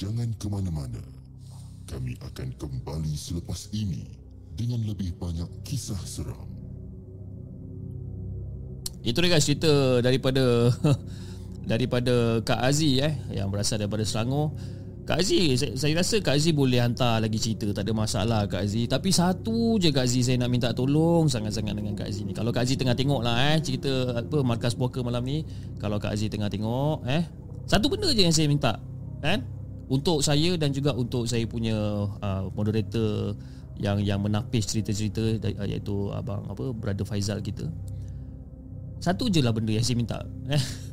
[0.01, 1.05] Jangan ke mana-mana.
[1.85, 4.09] Kami akan kembali selepas ini
[4.57, 6.49] dengan lebih banyak kisah seram.
[9.05, 10.73] Itu dia guys cerita daripada
[11.77, 14.57] daripada Kak Aziz eh yang berasal daripada Selangor.
[15.05, 18.63] Kak Aziz, saya, saya rasa Kak Aziz boleh hantar lagi cerita Tak ada masalah Kak
[18.63, 22.31] Aziz Tapi satu je Kak Aziz saya nak minta tolong Sangat-sangat dengan Kak Aziz ni
[22.31, 25.43] Kalau Kak Aziz tengah tengok lah eh Cerita apa Markas Poker malam ni
[25.83, 27.27] Kalau Kak Aziz tengah tengok eh
[27.67, 28.79] Satu benda je yang saya minta
[29.19, 29.60] Kan
[29.91, 31.75] Untuk saya dan juga untuk saya punya
[32.07, 33.35] uh, Moderator
[33.81, 37.67] yang yang menapis cerita-cerita iaitu abang apa brother Faizal kita.
[39.03, 40.19] Satu je lah benda yang saya minta.
[40.55, 40.91] Eh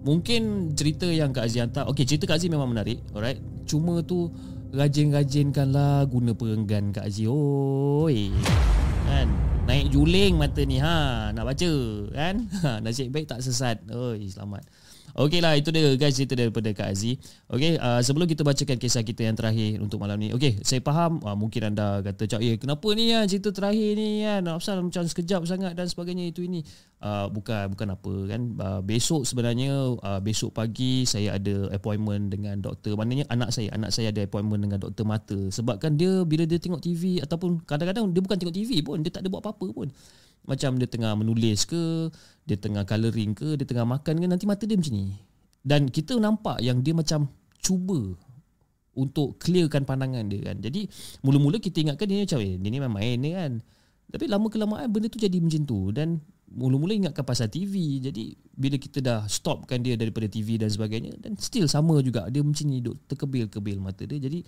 [0.00, 3.36] Mungkin cerita yang Kak Aziz hantar Okay cerita Kak Aziz memang menarik Alright.
[3.68, 4.32] Cuma tu
[4.72, 8.32] Rajin-rajinkanlah Guna perenggan Kak Aziz Oi.
[9.04, 9.28] Kan?
[9.68, 11.72] Naik juling mata ni ha Nak baca
[12.16, 12.48] Kan?
[12.64, 13.84] Ha, Nasib baik tak sesat.
[13.92, 14.64] Oi selamat
[15.20, 17.20] Okey lah itu dia guys cerita daripada Kak Aziz.
[17.52, 20.32] Okey uh, sebelum kita bacakan kisah kita yang terakhir untuk malam ni.
[20.32, 24.24] Okey saya faham uh, mungkin anda kata cak eh kenapa ni ya cerita terakhir ni
[24.24, 24.40] ya?
[24.56, 26.64] asal macam sekejap sangat dan sebagainya itu ini.
[27.04, 32.56] Uh, bukan bukan apa kan uh, besok sebenarnya uh, besok pagi saya ada appointment dengan
[32.60, 36.44] doktor maknanya anak saya anak saya ada appointment dengan doktor mata sebab kan dia bila
[36.44, 39.68] dia tengok TV ataupun kadang-kadang dia bukan tengok TV pun dia tak ada buat apa-apa
[39.72, 39.88] pun
[40.44, 42.08] macam dia tengah menulis ke
[42.50, 45.14] dia tengah colouring ke dia tengah makan ke nanti mata dia macam ni.
[45.62, 47.30] Dan kita nampak yang dia macam
[47.62, 48.18] cuba
[48.98, 50.58] untuk clearkan pandangan dia kan.
[50.58, 50.90] Jadi
[51.22, 53.52] mula-mula kita ingatkan dia macam eh dia ni main-main ni kan.
[54.10, 55.94] Tapi lama kelamaan benda tu jadi macam tu.
[55.94, 56.18] Dan
[56.50, 61.38] mula-mula ingatkan pasal TV jadi bila kita dah stopkan dia daripada TV dan sebagainya dan
[61.40, 62.28] still sama juga.
[62.28, 64.20] Dia macam ni duk terkebil-kebil mata dia.
[64.20, 64.44] Jadi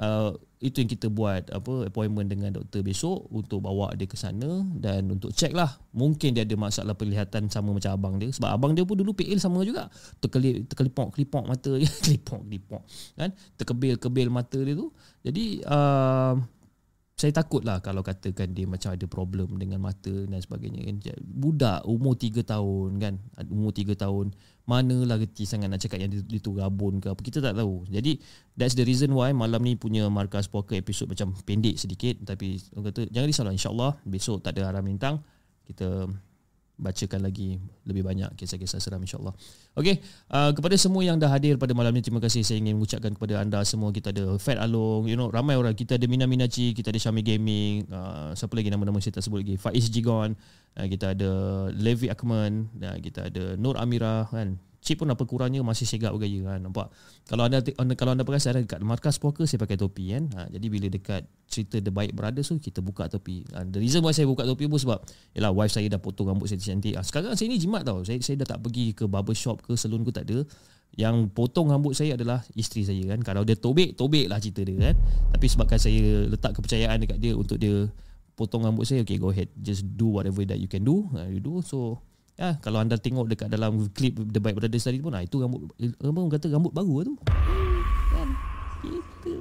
[0.00, 0.32] uh,
[0.64, 4.64] itu yang kita buat apa appointment dengan doktor besok untuk bawa dia ke sana.
[4.80, 8.32] Dan untuk check lah mungkin dia ada masalah penglihatan sama macam abang dia.
[8.32, 9.92] Sebab abang dia pun dulu PL sama juga.
[10.24, 11.90] Terkelip terkelipok-kelipok mata dia.
[12.06, 12.82] Kelipok-kelipok
[13.20, 13.30] kan?
[13.60, 14.88] Terkebil-kebil mata dia tu.
[15.20, 16.32] Jadi uh,
[17.20, 20.96] saya takut lah kalau katakan dia macam ada problem dengan mata dan sebagainya kan.
[21.20, 23.14] Budak umur 3 tahun kan,
[23.52, 24.32] umur 3 tahun,
[24.64, 27.84] manalah reti sangat nak cakap yang dia, dia tu rabun ke apa, kita tak tahu.
[27.92, 28.16] Jadi
[28.56, 32.88] that's the reason why malam ni punya Markas Poker episode macam pendek sedikit tapi orang
[32.88, 35.20] kata jangan risaulah insyaAllah besok tak ada haram lintang
[35.68, 36.08] kita
[36.80, 39.36] bacakan lagi lebih banyak kisah-kisah seram insyaAllah.
[39.76, 40.00] Okey,
[40.32, 43.44] uh, kepada semua yang dah hadir pada malam ini, terima kasih saya ingin mengucapkan kepada
[43.44, 43.92] anda semua.
[43.92, 45.76] Kita ada Fat Along, you know, ramai orang.
[45.76, 49.44] Kita ada Mina Minaci, kita ada Syami Gaming, uh, siapa lagi nama-nama saya tak sebut
[49.44, 49.60] lagi.
[49.60, 50.32] Faiz Jigon,
[50.80, 51.30] uh, kita ada
[51.76, 56.56] Levi Akman, uh, kita ada Nur Amira kan chip pun apa kurangnya masih segak bergaya
[56.56, 56.88] kan nampak?
[57.28, 57.60] Kalau anda,
[57.94, 60.32] kalau anda perasan dekat markas poker saya pakai topi kan?
[60.34, 63.44] Ha, jadi bila dekat cerita The Bike Brothers tu kita buka topi.
[63.52, 65.04] Ha, the reason why saya buka topi pun sebab
[65.36, 66.96] yalah wife saya dah potong rambut saya cantik.
[66.96, 68.00] Ha, sekarang saya ni jimat tau.
[68.02, 70.42] Saya, saya dah tak pergi ke barber shop ke salon ke tak ada.
[70.98, 73.20] Yang potong rambut saya adalah isteri saya kan?
[73.22, 74.96] Kalau dia tobek tobek lah cerita dia kan?
[75.36, 77.86] Tapi sebabkan saya letak kepercayaan dekat dia untuk dia
[78.34, 79.52] potong rambut saya okay go ahead.
[79.60, 81.06] Just do whatever that you can do.
[81.14, 82.00] Ha, you do so
[82.38, 85.70] Ya, kalau anda tengok dekat dalam klip The Bike Brothers tadi pun, nah, itu rambut,
[86.00, 87.14] orang kata rambut baru lah tu.
[88.10, 88.28] Kan?
[88.80, 89.34] Gitu.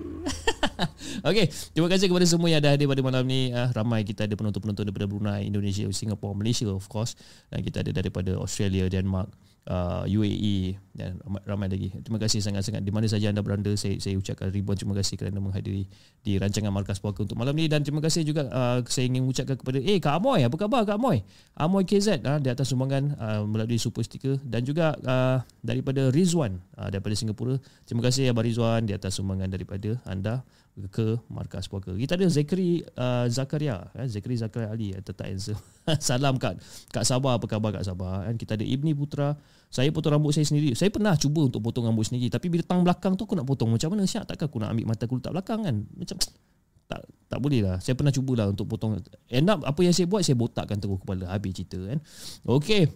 [1.29, 3.55] okay, terima kasih kepada semua yang ada hadir pada malam ni.
[3.55, 7.15] Uh, ramai kita ada penonton-penonton daripada Brunei, Indonesia, Singapura, Malaysia of course.
[7.47, 9.31] Dan kita ada daripada Australia, Denmark,
[9.69, 11.89] uh, UAE dan ramai, ramai lagi.
[12.01, 13.71] Terima kasih sangat-sangat di mana saja anda berada.
[13.77, 15.85] Saya saya ucapkan ribuan terima kasih kerana menghadiri
[16.25, 19.55] di rancangan Markas Puaka untuk malam ni dan terima kasih juga uh, saya ingin mengucapkan
[19.55, 21.23] kepada eh Kak Amoy, apa khabar Kak Amoy?
[21.55, 26.59] Amoy KZ uh, di atas sumbangan uh, melalui super sticker dan juga uh, daripada Rizwan
[26.75, 27.55] uh, daripada Singapura.
[27.85, 30.43] Terima kasih Abang Rizwan di atas sumbangan daripada anda
[30.87, 31.91] ke markas puaka.
[31.91, 35.27] Kita ada Zakri uh, Zakaria, eh, Zakri Zakaria Ali eh, tetap.
[35.99, 36.55] Salam kat
[36.95, 38.23] Kak Sabah, apa khabar Kak Sabah?
[38.31, 39.35] Eh, kita ada Ibni Putra.
[39.69, 40.73] Saya potong rambut saya sendiri.
[40.73, 43.69] Saya pernah cuba untuk potong rambut sendiri, tapi bila tang belakang tu aku nak potong
[43.69, 44.09] macam mana?
[44.09, 45.75] Syak takkan aku nak ambil mata aku letak belakang kan?
[45.93, 46.17] Macam
[46.89, 47.77] tak tak boleh lah.
[47.77, 48.97] Saya pernah cubalah untuk potong.
[49.29, 52.01] End up apa yang saya buat saya botakkan terus kepala habis cerita kan.
[52.49, 52.89] Okey.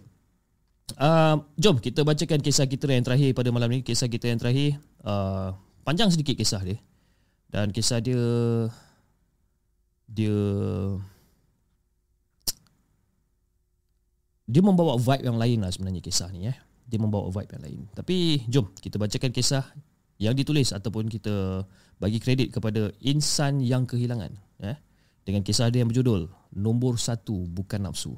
[0.98, 3.86] Uh, jom kita bacakan kisah kita yang terakhir pada malam ni.
[3.86, 5.54] Kisah kita yang terakhir uh,
[5.86, 6.82] panjang sedikit kisah dia.
[7.54, 8.18] Dan kisah dia
[10.10, 10.34] dia
[14.54, 16.54] dia membawa vibe yang lain lah sebenarnya kisah ni eh.
[16.86, 17.80] Dia membawa vibe yang lain.
[17.90, 19.66] Tapi jom kita bacakan kisah
[20.22, 21.66] yang ditulis ataupun kita
[21.98, 24.30] bagi kredit kepada insan yang kehilangan
[24.62, 24.78] eh
[25.26, 28.14] dengan kisah dia yang berjudul Nombor Satu Bukan Nafsu.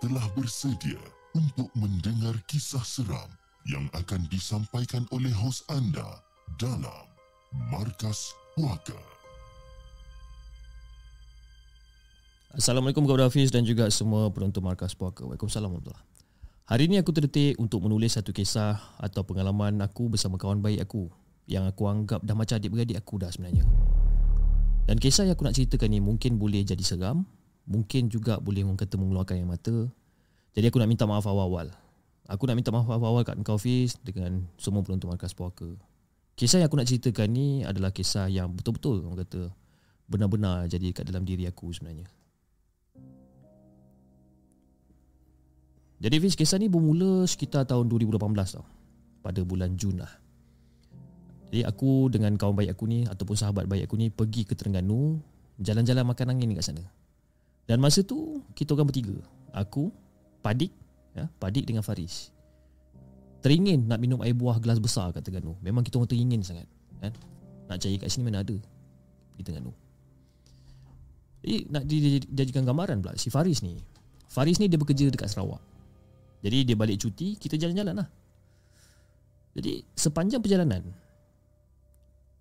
[0.00, 1.00] Telah bersedia
[1.32, 3.32] untuk mendengar kisah seram
[3.64, 6.20] yang akan disampaikan oleh hos anda
[6.60, 7.06] dalam
[7.72, 8.96] Markas Puaka.
[12.52, 15.24] Assalamualaikum kepada Hafiz dan juga semua penonton Markas Puaka.
[15.24, 16.04] Waalaikumsalam warahmatullahi
[16.66, 21.08] Hari ini aku terdetik untuk menulis satu kisah atau pengalaman aku bersama kawan baik aku
[21.46, 23.64] yang aku anggap dah macam adik-beradik aku dah sebenarnya.
[24.84, 27.24] Dan kisah yang aku nak ceritakan ni mungkin boleh jadi seram,
[27.66, 29.90] mungkin juga boleh orang kata mengeluarkan yang mata.
[30.54, 31.68] Jadi aku nak minta maaf awal-awal.
[32.26, 35.66] Aku nak minta maaf awal-awal kat kau Fiz dengan semua penonton Markas Puaka.
[36.38, 39.52] Kisah yang aku nak ceritakan ni adalah kisah yang betul-betul orang kata
[40.06, 42.06] benar-benar jadi kat dalam diri aku sebenarnya.
[45.96, 48.20] Jadi Fiz, kisah ni bermula sekitar tahun 2018
[48.52, 48.66] tau.
[49.24, 50.12] Pada bulan Jun lah.
[51.50, 55.18] Jadi aku dengan kawan baik aku ni ataupun sahabat baik aku ni pergi ke Terengganu
[55.56, 56.84] jalan-jalan makan angin kat sana.
[57.66, 59.14] Dan masa tu kita orang bertiga.
[59.50, 59.90] Aku,
[60.40, 60.70] Padik,
[61.12, 62.30] ya, Padik dengan Faris.
[63.42, 65.54] Teringin nak minum air buah gelas besar kat Terengganu.
[65.62, 66.66] Memang kita orang teringin sangat.
[66.98, 67.12] Kan?
[67.66, 68.56] Nak cari kat sini mana ada
[69.34, 69.74] di Terengganu.
[71.46, 73.78] Jadi nak dijadikan gambaran pula si Faris ni.
[74.26, 75.62] Faris ni dia bekerja dekat Sarawak.
[76.42, 78.08] Jadi dia balik cuti, kita jalan-jalan lah.
[79.56, 80.84] Jadi sepanjang perjalanan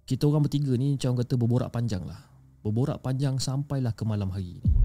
[0.06, 2.22] kita orang bertiga ni macam kata berborak panjang lah.
[2.62, 4.85] Berborak panjang sampailah ke malam hari ni.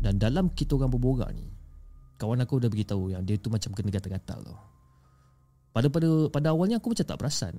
[0.00, 1.48] Dan dalam kita orang berborak ni,
[2.20, 4.58] kawan aku dah beritahu yang dia tu macam kena gatal-gatal tau.
[5.72, 7.54] Pada pada pada awalnya aku macam tak perasan.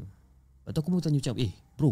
[0.66, 1.92] Lepas tu aku pun tanya macam, eh bro,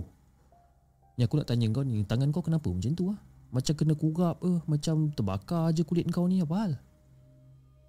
[1.16, 3.20] ni aku nak tanya kau ni, tangan kau kenapa macam tu lah?
[3.54, 6.72] Macam kena kurap eh, macam terbakar je kulit kau ni, apa hal?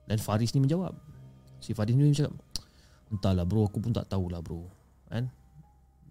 [0.06, 0.94] Dan Faris ni menjawab.
[1.58, 2.36] Si Faris ni cakap,
[3.10, 4.68] entahlah bro, aku pun tak tahulah bro.
[5.10, 5.32] Kan?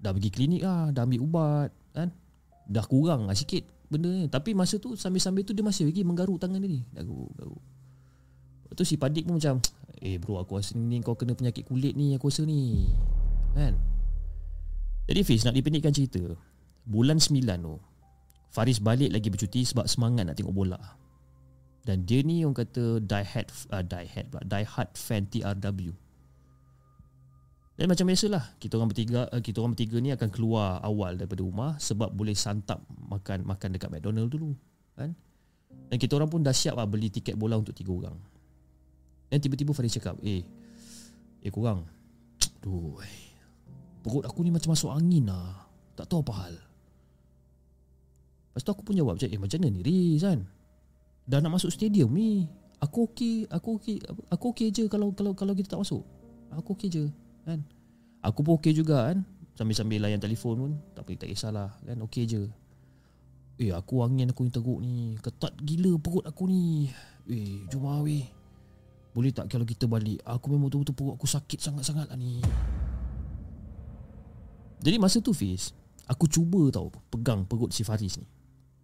[0.05, 2.13] dah pergi klinik lah, dah ambil ubat kan.
[2.69, 4.27] Dah kurang lah sikit benda ni.
[4.27, 6.81] Tapi masa tu sambil-sambil tu dia masih lagi menggaruk tangan dia ni.
[6.93, 7.61] Garuk, garuk.
[8.75, 9.63] Tu si Padik pun macam,
[10.03, 12.91] eh bro aku rasa ni kau kena penyakit kulit ni aku rasa ni.
[13.55, 13.79] Kan?
[15.07, 16.19] Jadi Fiz nak dipendekkan cerita.
[16.83, 17.75] Bulan 9 tu,
[18.51, 20.79] Faris balik lagi bercuti sebab semangat nak tengok bola.
[21.85, 25.93] Dan dia ni orang kata die hard, uh, die hard, die hard fan TRW.
[27.75, 31.43] Dan macam biasalah, kita orang bertiga eh, kita orang bertiga ni akan keluar awal daripada
[31.43, 34.55] rumah sebab boleh santap makan makan dekat McDonald dulu,
[34.95, 35.11] kan?
[35.91, 38.15] Dan kita orang pun dah siap lah beli tiket bola untuk tiga orang.
[39.27, 40.47] Dan tiba-tiba Faris cakap, "Eh,
[41.43, 41.83] eh kurang.
[42.63, 42.95] Duh,
[43.99, 45.67] perut aku ni macam masuk angin lah.
[45.99, 46.55] Tak tahu apa hal."
[48.55, 50.47] Lepas tu aku pun jawab macam, "Eh, macam mana ni, Riz kan?
[51.27, 52.47] Dah nak masuk stadium ni.
[52.79, 53.99] Aku okey, aku okey,
[54.31, 56.07] aku okey je kalau kalau kalau kita tak masuk.
[56.55, 57.61] Aku okey je." Kan?
[58.25, 59.21] Aku pun okey juga kan?
[59.55, 61.97] Sambil-sambil layan telefon pun tapi tak kisahlah kan?
[62.03, 62.43] Okey je.
[63.61, 65.15] Eh aku angin aku ni teruk ni.
[65.21, 66.89] Ketat gila perut aku ni.
[67.29, 68.25] Eh jom ah weh.
[69.15, 70.19] Boleh tak kalau kita balik?
[70.27, 72.43] Aku memang betul-betul perut aku sakit sangat-sangat lah ni.
[74.83, 75.71] Jadi masa tu Fiz
[76.05, 78.27] aku cuba tau pegang perut si Faris ni.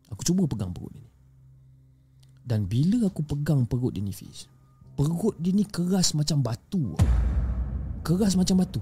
[0.08, 1.12] Aku cuba pegang perut dia ni.
[2.42, 4.48] Dan bila aku pegang perut dia ni Fiz
[4.96, 6.94] perut dia ni keras macam batu
[8.02, 8.82] Keras macam batu.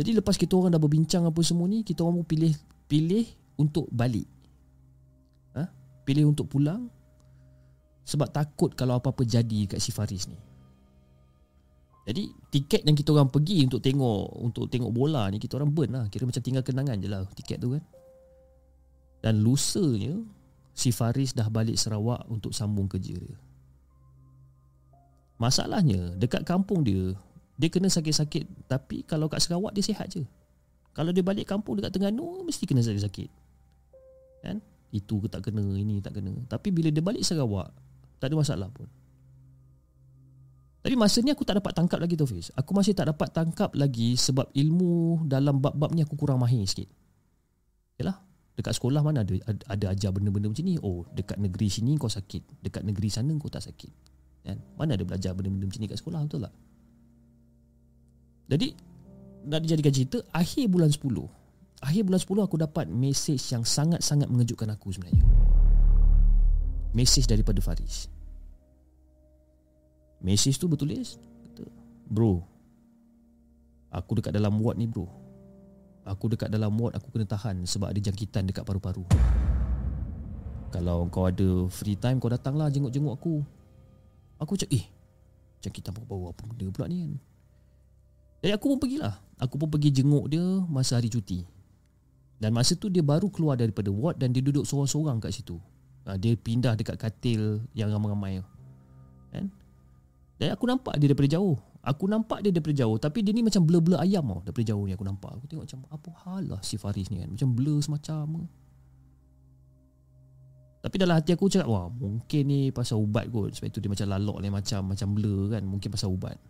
[0.00, 2.54] Jadi lepas kita orang dah berbincang apa semua ni Kita orang pun pilih
[2.88, 3.26] Pilih
[3.60, 4.24] untuk balik.
[5.52, 5.68] Ha?
[6.08, 6.88] Pilih untuk pulang
[8.08, 10.38] Sebab takut kalau apa-apa jadi kat si Faris ni.
[12.08, 15.90] Jadi tiket yang kita orang pergi untuk tengok Untuk tengok bola ni Kita orang burn
[15.92, 16.04] lah.
[16.08, 17.84] Kira macam tinggal kenangan je lah tiket tu kan.
[19.20, 20.16] Dan lusanya
[20.72, 23.36] Si Faris dah balik Sarawak untuk sambung kerja dia
[25.40, 27.16] Masalahnya dekat kampung dia
[27.56, 30.20] dia kena sakit-sakit tapi kalau kat Sarawak dia sihat je.
[30.92, 33.28] Kalau dia balik kampung dekat Terengganu mesti kena sakit-sakit.
[34.44, 34.60] Kan?
[34.92, 36.36] Itu ke tak kena, ini tak kena.
[36.44, 37.72] Tapi bila dia balik Sarawak
[38.20, 38.84] tak ada masalah pun.
[40.84, 42.52] Tapi masa ni aku tak dapat tangkap lagi tu Fiz.
[42.52, 46.88] Aku masih tak dapat tangkap lagi sebab ilmu dalam bab-bab ni aku kurang mahir sikit.
[47.96, 48.16] Yalah,
[48.60, 49.32] dekat sekolah mana ada
[49.68, 50.76] ada ajar benda-benda macam ni.
[50.80, 54.09] Oh, dekat negeri sini kau sakit, dekat negeri sana kau tak sakit
[54.44, 54.56] kan?
[54.76, 56.54] Mana ada belajar benda-benda macam ni kat sekolah betul tak?
[58.50, 58.68] Jadi
[59.46, 61.06] nak dijadikan cerita akhir bulan 10.
[61.80, 65.24] Akhir bulan 10 aku dapat mesej yang sangat-sangat mengejutkan aku sebenarnya.
[66.92, 68.10] Mesej daripada Faris.
[70.20, 71.64] Mesej tu bertulis kata,
[72.10, 72.44] "Bro,
[73.88, 75.08] aku dekat dalam ward ni, bro.
[76.04, 79.04] Aku dekat dalam ward aku kena tahan sebab ada jangkitan dekat paru-paru.
[80.70, 83.42] Kalau kau ada free time kau datanglah jenguk-jenguk aku.
[84.40, 84.84] Aku cakap eh
[85.60, 87.12] Macam kita bawa apa benda pula ni kan.
[88.40, 89.14] Jadi aku pun pergilah.
[89.36, 91.44] Aku pun pergi jenguk dia masa hari cuti.
[92.40, 95.60] Dan masa tu dia baru keluar daripada ward Dan dia duduk seorang-seorang kat situ.
[96.08, 98.40] Ha, Dia pindah dekat katil yang ramai-ramai
[99.28, 99.52] Kan?
[100.40, 101.60] Dan aku nampak dia daripada jauh.
[101.84, 104.96] Aku nampak dia daripada jauh Tapi dia ni macam blur-blur ayam tau Daripada jauh ni
[104.96, 105.36] aku nampak.
[105.36, 107.28] Aku tengok macam Apa hal lah si Faris ni kan?
[107.28, 108.48] Macam blur semacam
[110.80, 114.06] Tapi dalam hati aku cakap Wah mungkin ni pasal ubat kot Sebab itu dia macam
[114.16, 116.40] lalok ni Macam macam blur kan Mungkin pasal ubat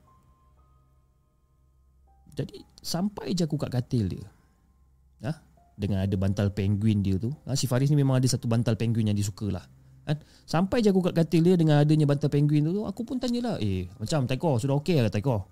[2.38, 4.22] Jadi Sampai je aku kat katil dia
[5.26, 5.34] ha?
[5.74, 7.58] Dengan ada bantal penguin dia tu ha?
[7.58, 9.66] Si Faris ni memang ada satu bantal penguin Yang dia suka lah
[10.10, 10.16] Kan?
[10.42, 13.86] Sampai je aku kat katil dia dengan adanya bantal penguin tu, aku pun tanyalah, "Eh,
[14.00, 15.46] macam Taiko sudah okey ke Taiko?"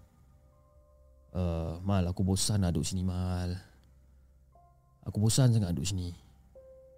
[1.31, 3.55] Uh, mal aku bosan nak duduk sini mal.
[5.07, 6.11] Aku bosan sangat duduk sini.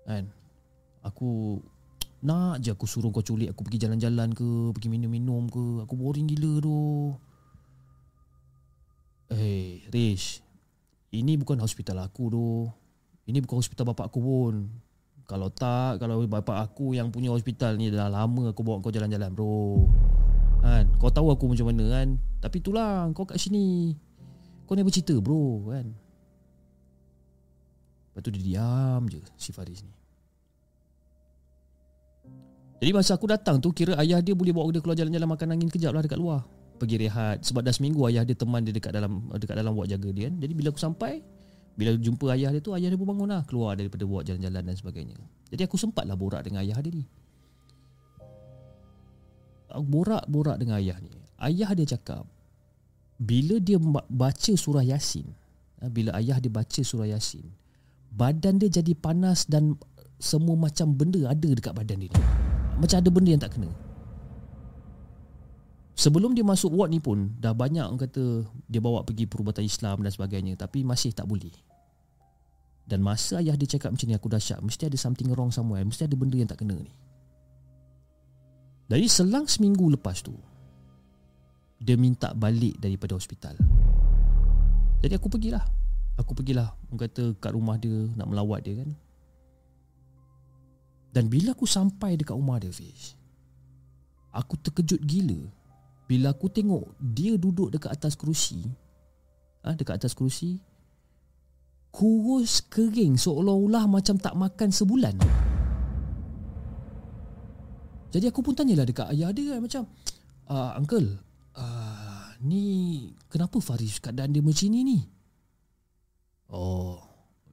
[0.09, 0.31] Kan?
[1.05, 1.61] Aku
[2.21, 5.85] nak je aku suruh kau culik aku pergi jalan-jalan ke, pergi minum-minum ke.
[5.89, 6.81] Aku boring gila tu.
[9.33, 10.45] Eh, hey, Rish.
[11.11, 12.49] Ini bukan hospital aku tu.
[13.25, 14.55] Ini bukan hospital bapak aku pun.
[15.31, 19.31] Kalau tak Kalau bapak aku yang punya hospital ni Dah lama aku bawa kau jalan-jalan
[19.31, 19.87] bro
[20.59, 20.91] kan?
[20.99, 23.95] Kau tahu aku macam mana kan Tapi itulah Kau kat sini
[24.67, 25.87] Kau ni bercerita bro kan
[28.11, 30.00] Lepas tu dia diam je Si Faris ni
[32.81, 35.69] Jadi masa aku datang tu Kira ayah dia boleh bawa dia keluar jalan-jalan Makan angin
[35.69, 36.49] kejap lah dekat luar.
[36.81, 37.45] Pergi rehat.
[37.45, 40.41] Sebab dah seminggu ayah dia teman dia dekat dalam Dekat dalam buat jaga dia kan.
[40.41, 41.21] Jadi bila aku sampai
[41.79, 43.45] bila jumpa ayah dia tu Ayah dia pun bangun lah.
[43.45, 45.17] Keluar daripada buat jalan-jalan dan sebagainya.
[45.53, 47.05] Jadi aku sempat lah borak dengan ayah dia ni.
[49.71, 51.21] Borak-borak dengan ayah ni.
[51.41, 52.29] Ayah dia cakap
[53.17, 53.81] Bila dia
[54.13, 55.25] baca surah Yasin
[55.81, 57.49] ha, Bila ayah dia baca surah Yasin
[58.13, 59.81] Badan dia jadi panas dan
[60.21, 62.25] Semua macam benda ada dekat badan dia ni
[62.81, 63.69] Macam ada benda yang tak kena
[66.01, 70.01] Sebelum dia masuk ward ni pun dah banyak orang kata dia bawa pergi perubatan Islam
[70.01, 71.53] dan sebagainya tapi masih tak boleh.
[72.89, 75.85] Dan masa ayah dia cakap macam ni aku dah syak mesti ada something wrong somewhere,
[75.85, 76.89] mesti ada benda yang tak kena ni.
[78.89, 80.33] Dari selang seminggu lepas tu
[81.77, 83.61] dia minta balik daripada hospital.
[85.05, 85.69] Jadi aku pergilah.
[86.17, 88.89] Aku pergilah orang kata kat rumah dia nak melawat dia kan.
[91.21, 93.13] Dan bila aku sampai dekat rumah dia Fish
[94.33, 95.37] Aku terkejut gila.
[96.09, 98.65] Bila aku tengok dia duduk dekat atas kerusi
[99.61, 100.65] ha, dekat atas kerusi
[101.93, 105.13] kurus kering seolah-olah macam tak makan sebulan.
[108.17, 109.83] Jadi aku pun tanyalah dekat ayah dia kan, macam
[110.49, 111.21] uh, uncle
[111.53, 112.65] uh, ni
[113.29, 114.99] kenapa Faris keadaan dia macam ni ni?
[116.49, 116.97] Oh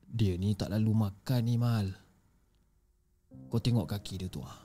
[0.08, 2.07] dia ni tak lalu makan ni mal
[3.48, 4.56] kau tengok kaki dia tu ah.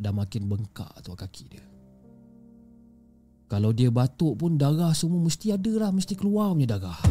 [0.00, 1.64] Dah makin bengkak tu kaki dia.
[3.50, 7.02] Kalau dia batuk pun darah semua mesti ada lah Mesti keluar punya darah.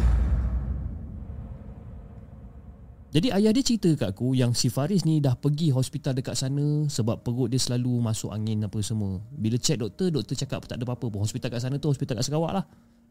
[3.12, 6.88] Jadi ayah dia cerita kat aku Yang si Faris ni dah pergi hospital dekat sana
[6.88, 9.20] Sebab perut dia selalu masuk angin apa semua.
[9.36, 11.20] Bila check doktor Doktor cakap tak ada apa-apa pun.
[11.20, 12.64] Hospital kat sana tu hospital kat Sarawak lah.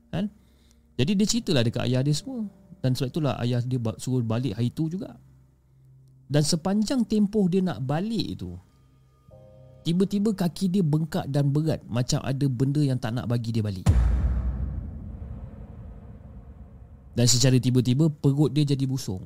[0.10, 0.34] Kan?
[0.98, 2.50] Jadi dia ceritalah dekat ayah dia semua.
[2.82, 5.14] Dan sebab itulah ayah dia suruh balik hari tu juga
[6.30, 8.54] Dan sepanjang tempoh dia nak balik tu
[9.82, 13.90] Tiba-tiba kaki dia bengkak dan berat Macam ada benda yang tak nak bagi dia balik.
[17.18, 19.26] Dan secara tiba-tiba perut dia jadi busung.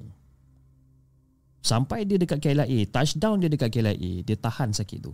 [1.59, 5.13] Sampai dia dekat KLIA Touchdown dia dekat KLIA Dia tahan sakit tu.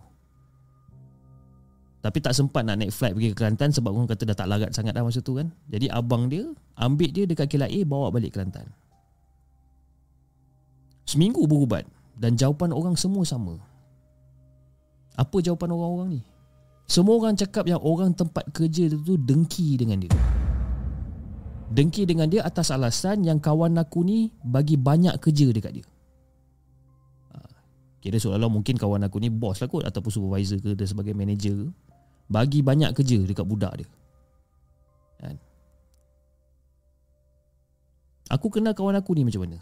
[2.00, 4.72] Tapi tak sempat nak naik flight pergi ke Kelantan Sebab orang kata dah tak larat
[4.72, 5.52] sangat dah masa tu kan.
[5.68, 6.48] Jadi abang dia
[6.80, 8.72] Ambil dia dekat KLIA Bawa balik Kelantan
[11.10, 13.58] Seminggu berubat Dan jawapan orang semua sama
[15.20, 16.22] apa jawapan orang-orang ni?
[16.88, 20.16] Semua orang cakap yang orang tempat kerja tu dengki dengan dia.
[21.70, 25.86] Dengki dengan dia atas alasan yang kawan aku ni bagi banyak kerja dekat dia.
[27.36, 27.38] Ha,
[28.02, 31.54] kira seolah-olah mungkin kawan aku ni bos lah kot Ataupun supervisor ke Dia sebagai manager
[31.54, 31.68] ke
[32.26, 33.88] Bagi banyak kerja dekat budak dia
[35.20, 35.36] kan?
[38.34, 39.60] Aku kenal kawan aku ni macam mana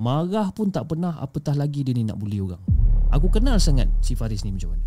[0.00, 2.60] Marah pun tak pernah Apatah lagi dia ni nak bully orang
[3.12, 4.86] Aku kenal sangat si Faris ni macam mana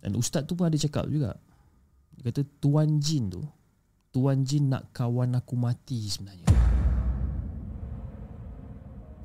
[0.00, 1.36] Dan ustaz tu pun ada cakap juga
[2.16, 3.44] Dia kata Tuan Jin tu
[4.16, 6.48] Tuan Jin nak kawan aku mati sebenarnya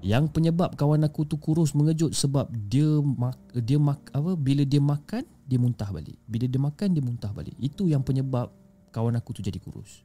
[0.02, 4.82] yang penyebab kawan aku tu kurus mengejut sebab dia mak, dia mak, apa bila dia
[4.82, 6.18] makan dia muntah balik.
[6.26, 7.54] Bila dia makan dia muntah balik.
[7.62, 8.50] Itu yang penyebab
[8.89, 10.02] kawan aku tu jadi kurus.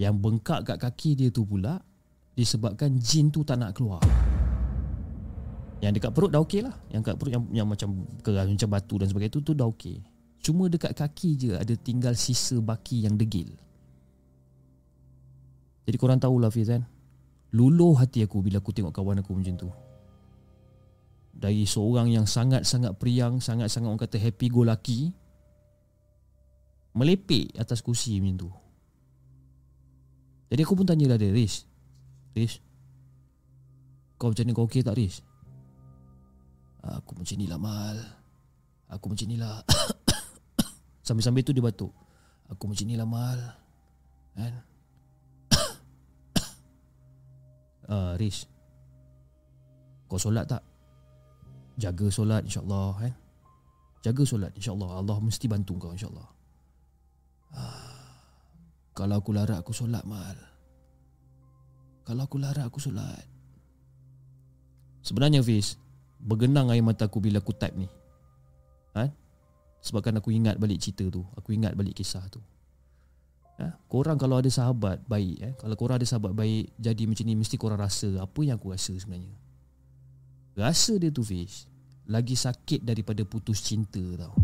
[0.00, 1.76] Yang bengkak kat kaki dia tu pula
[2.32, 4.00] disebabkan jin tu tak nak keluar.
[5.84, 6.72] Yang dekat perut dah okey lah.
[6.88, 10.00] Yang dekat perut yang, yang macam keras macam batu dan sebagainya tu tu dah okey.
[10.40, 13.52] Cuma dekat kaki je ada tinggal sisa baki yang degil.
[15.84, 16.88] Jadi korang tahulah Fiz kan.
[17.52, 19.68] Luluh hati aku bila aku tengok kawan aku macam tu.
[21.36, 25.08] Dari seorang yang sangat-sangat periang Sangat-sangat orang kata happy go lucky
[26.92, 28.50] Melepek atas kursi macam tu
[30.50, 31.62] Jadi aku pun tanyalah dia Riz
[32.34, 32.58] Riz
[34.18, 35.22] Kau macam ni kau okey tak Riz
[36.80, 37.98] Aku macam ni lah Mal.
[38.88, 39.60] Aku macam ni lah.
[41.06, 41.92] Sambil-sambil tu dia batuk.
[42.48, 43.40] Aku macam ni lah Mal.
[44.34, 44.54] Kan?
[47.90, 48.46] Uh, Riz
[50.06, 50.62] Kau solat tak?
[51.74, 53.12] Jaga solat insyaAllah kan?
[54.00, 55.02] Jaga solat insyaAllah.
[55.02, 56.28] Allah mesti bantu kau insyaAllah.
[57.50, 57.89] Uh,
[59.00, 60.36] Kalau aku larat aku solat Mal.
[62.04, 63.24] Kalau aku larat aku solat.
[65.00, 65.80] Sebenarnya Fiz
[66.20, 67.88] Bergenang air mata aku bila aku type ni.
[68.92, 69.08] Ha?
[69.80, 71.24] Sebabkan aku ingat balik cerita tu.
[71.32, 72.44] Aku ingat balik kisah tu.
[73.56, 73.72] Ha?
[73.88, 75.52] Korang kalau ada sahabat baik eh?
[75.56, 78.96] Kalau korang ada sahabat baik Jadi macam ni Mesti korang rasa Apa yang aku rasa
[78.96, 79.32] sebenarnya.
[80.56, 81.68] Rasa dia tu Fiz
[82.04, 84.36] Lagi sakit daripada putus cinta tau.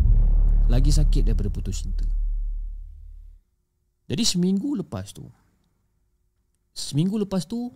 [0.65, 2.16] Lagi sakit daripada putus cinta
[4.07, 5.27] Jadi seminggu lepas tu
[6.71, 7.67] Seminggu lepas tu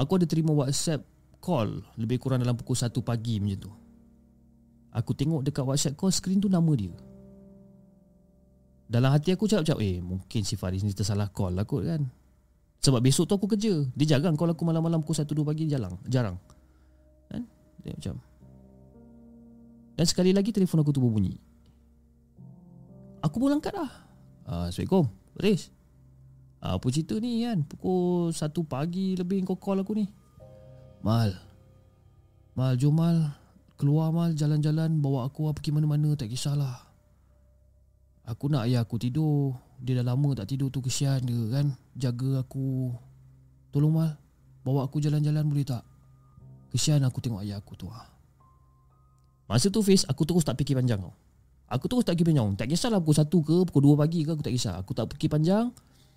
[0.00, 1.04] Aku ada terima WhatsApp
[1.40, 3.72] call lebih kurang dalam pukul 1 pagi macam tu.
[4.96, 6.92] Aku tengok dekat WhatsApp call screen tu nama dia.
[8.90, 12.10] Dalam hati aku cakap-cakap Eh mungkin si Faris ni tersalah call lah kot kan
[12.82, 16.34] Sebab besok tu aku kerja Dia jarang call aku malam-malam pukul 1-2 pagi Jarang Jarang
[17.30, 17.46] kan?
[17.86, 18.18] Dia macam
[19.94, 21.38] Dan sekali lagi telefon aku tu berbunyi
[23.22, 24.09] Aku pun angkat lah
[24.50, 25.06] uh, Assalamualaikum
[25.38, 25.70] Faris
[26.60, 30.10] uh, Apa cerita ni kan Pukul 1 pagi lebih kau call aku ni.
[31.00, 31.32] Mal.
[32.58, 33.32] Mal jom Mal.
[33.80, 34.36] Keluar Mal.
[34.36, 36.12] Jalan-jalan Bawa aku pergi mana-mana.
[36.12, 36.76] Tak kisahlah.
[38.28, 39.56] Aku nak ayah aku tidur.
[39.80, 41.72] Dia dah lama tak tidur tu kesian dia kan?
[41.96, 42.92] Jaga aku.
[43.72, 44.10] Tolong Mal.
[44.60, 45.80] Bawa aku jalan-jalan boleh tak?
[46.68, 48.04] Kesian aku tengok ayah aku tu ha.
[49.50, 51.10] Masa tu Fiz Aku terus tak fikir panjang tau
[51.70, 54.42] Aku terus tak fikir panjang Tak kisahlah pukul 1 ke Pukul 2 pagi ke Aku
[54.42, 55.70] tak kisah Aku tak fikir panjang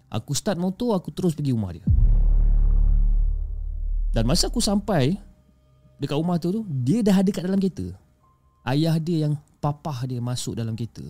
[0.09, 1.85] Aku start motor Aku terus pergi rumah dia
[4.13, 5.17] dan masa aku sampai
[5.97, 7.89] dekat rumah tu tu, dia dah ada kat dalam kereta.
[8.61, 11.03] Ayah dia yang papah dia masuk dalam kereta.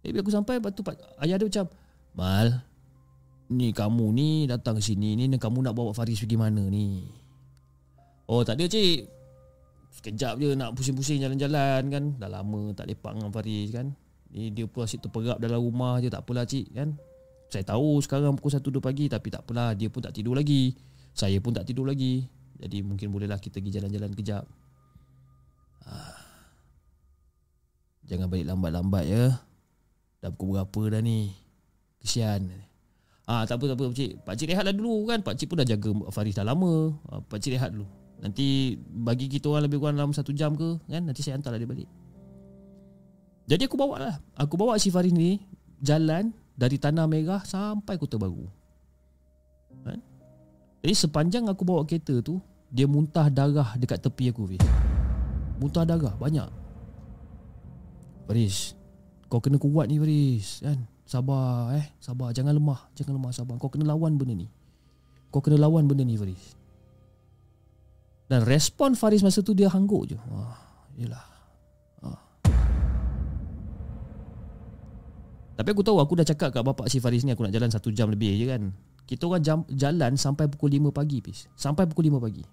[0.00, 0.80] Eh, bila aku sampai, lepas tu
[1.20, 1.66] ayah dia macam,
[2.16, 2.64] Mal,
[3.52, 7.04] ni kamu ni datang ke sini ni, kamu nak bawa Faris pergi mana ni?
[8.24, 9.17] Oh, tak ada cik.
[9.92, 12.04] Sekejap je nak pusing-pusing jalan-jalan kan.
[12.20, 13.92] Dah lama tak lepak dengan Faris kan.
[14.28, 17.00] Ni dia pun asyik terperap dalam rumah je, tak apalah cik kan.
[17.48, 20.76] Saya tahu sekarang pukul 1-2 pagi Tapi tak apalah Dia pun tak tidur lagi
[21.16, 22.28] Saya pun tak tidur lagi
[22.60, 24.44] Jadi mungkin bolehlah kita pergi jalan-jalan kejap
[25.88, 26.20] ah.
[28.04, 29.24] Jangan balik lambat-lambat ya
[30.20, 31.32] Dah pukul berapa dah ni
[32.04, 32.52] Kesian
[33.28, 34.24] Ah tak apa tak apa pakcik.
[34.24, 35.20] Pakcik rehatlah dulu kan.
[35.20, 36.96] Pakcik pun dah jaga Faris dah lama.
[37.12, 37.84] Ah, pakcik rehat dulu.
[38.18, 41.70] Nanti bagi kita orang lebih kurang dalam satu jam ke kan nanti saya hantarlah dia
[41.70, 41.88] balik.
[43.48, 44.14] Jadi aku bawa lah.
[44.36, 45.40] Aku bawa si Faris ni
[45.80, 48.44] jalan dari Tanah Merah sampai Kota Baru.
[49.86, 50.02] Kan?
[50.82, 54.60] Jadi sepanjang aku bawa kereta tu, dia muntah darah dekat tepi aku, Fiz.
[55.62, 56.50] Muntah darah, banyak.
[58.28, 58.76] Faris,
[59.30, 60.60] kau kena kuat ni, Faris.
[60.60, 60.84] Kan?
[61.08, 61.86] Sabar, eh.
[62.02, 62.92] Sabar, jangan lemah.
[62.92, 63.56] Jangan lemah, sabar.
[63.56, 64.50] Kau kena lawan benda ni.
[65.32, 66.57] Kau kena lawan benda ni, Faris.
[68.28, 70.16] Dan respon Faris masa tu dia hangguk je.
[70.28, 70.60] Wah,
[70.94, 71.28] yelah.
[75.58, 77.90] Tapi aku tahu aku dah cakap kat bapak si Faris ni aku nak jalan satu
[77.90, 78.70] jam lebih je kan.
[79.02, 81.50] Kita orang jam, jalan sampai pukul 5 pagi pis.
[81.58, 82.46] Sampai pukul 5 pagi.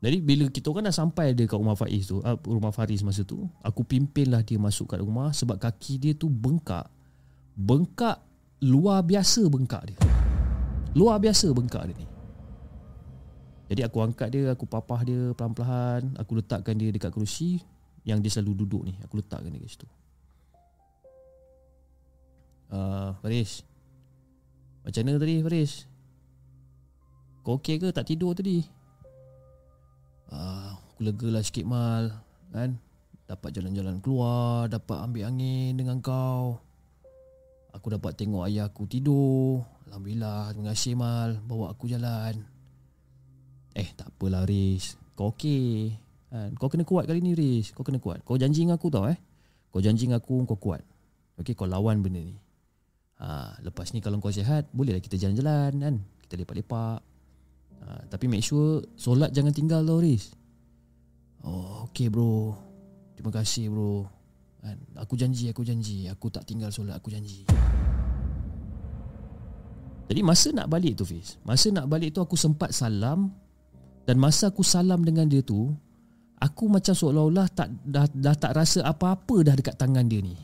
[0.00, 3.28] Jadi bila kita orang dah sampai dia kat rumah Faiz tu, uh, rumah Faris masa
[3.28, 6.88] tu, aku pimpinlah dia masuk kat rumah sebab kaki dia tu bengkak.
[7.52, 8.16] Bengkak
[8.64, 10.00] luar biasa bengkak dia.
[10.96, 12.15] Luar biasa bengkak dia ni.
[13.66, 17.58] Jadi aku angkat dia, aku papah dia pelan-pelan, aku letakkan dia dekat kerusi
[18.06, 18.94] yang dia selalu duduk ni.
[19.02, 19.88] Aku letakkan dia kat situ.
[22.70, 23.66] Uh, Faris.
[24.86, 25.72] Macam mana tadi Faris?
[27.42, 28.62] Kau okey ke tak tidur tadi?
[30.30, 32.22] Uh, Aku lega lah sikit mal.
[32.54, 32.78] Kan?
[33.26, 36.62] Dapat jalan-jalan keluar Dapat ambil angin dengan kau.
[37.74, 39.66] Aku dapat tengok ayah aku tidur.
[39.90, 41.36] Alhamdulillah Terima kasih mal.
[41.44, 42.55] Bawa aku jalan
[43.76, 44.96] Eh tak apalah Riz.
[45.12, 45.92] Kau okey
[46.32, 46.50] kan?
[46.56, 47.76] Kau kena kuat kali ni Riz.
[47.76, 48.24] Kau kena kuat.
[48.24, 49.20] Kau janji dengan aku tau eh.
[49.68, 50.80] Kau janji dengan aku Kau kuat.
[51.36, 52.40] Okey kau lawan benda ni.
[53.20, 55.94] Ha, Lepas ni kalau kau sihat Bolehlah kita jalan-jalan kan?
[56.24, 57.00] Kita lepak-lepak.
[57.84, 60.32] Ha, Tapi make sure Solat jangan tinggal tau Riz.
[61.44, 62.56] Oh okay bro.
[63.12, 64.08] Terima kasih bro.
[64.64, 64.76] Kan?
[65.04, 66.08] Aku janji Aku janji.
[66.08, 67.44] Aku tak tinggal solat Aku janji.
[70.06, 71.36] Jadi masa nak balik tu Fiz?
[71.42, 73.34] Masa nak balik tu aku sempat salam
[74.06, 75.74] Dan masa aku salam dengan dia tu
[76.36, 80.36] Aku macam seolah-olah tak, dah, dah tak rasa apa-apa dah dekat tangan dia ni.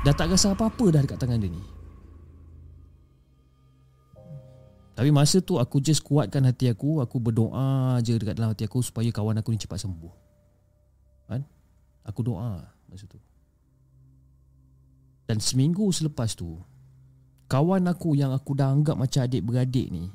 [0.00, 1.62] Dah tak rasa apa-apa dah dekat tangan dia ni.
[4.96, 8.84] Tapi masa tu aku just kuatkan hati aku Aku berdoa je dekat dalam hati aku
[8.84, 10.12] Supaya kawan aku ni cepat sembuh.
[11.24, 11.40] Kan?
[12.04, 13.16] Aku doa masa tu.
[15.24, 16.52] Dan seminggu selepas tu
[17.48, 20.12] Kawan aku yang aku dah anggap macam adik-beradik ni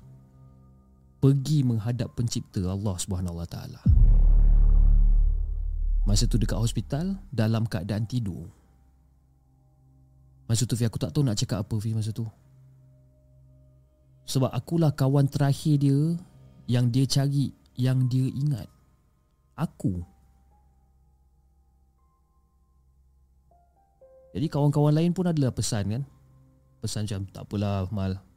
[1.26, 3.82] Pergi menghadap pencipta Allah Subhanahu Taala.
[6.06, 8.46] Masa tu dekat hospital Dalam keadaan tidur.
[10.46, 12.30] Masa tu Fi aku tak tahu nak cakap apa Fi masa tu.
[14.30, 15.98] Sebab akulah kawan terakhir dia
[16.70, 18.70] Yang dia cari Yang dia ingat.
[19.58, 20.06] Aku.
[24.30, 26.04] Jadi kawan-kawan lain pun adalah pesan kan?
[26.86, 28.35] Pesan macam tak apalah Mal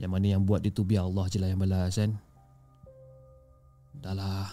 [0.00, 2.16] Yang mana yang buat dia tu biar Allah je lah yang balas kan?
[4.00, 4.48] Dah lah.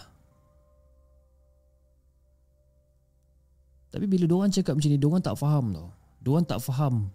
[3.88, 5.88] Tapi bila diorang cakap macam ni Diorang tak faham tau.
[6.20, 7.08] Diorang tak faham.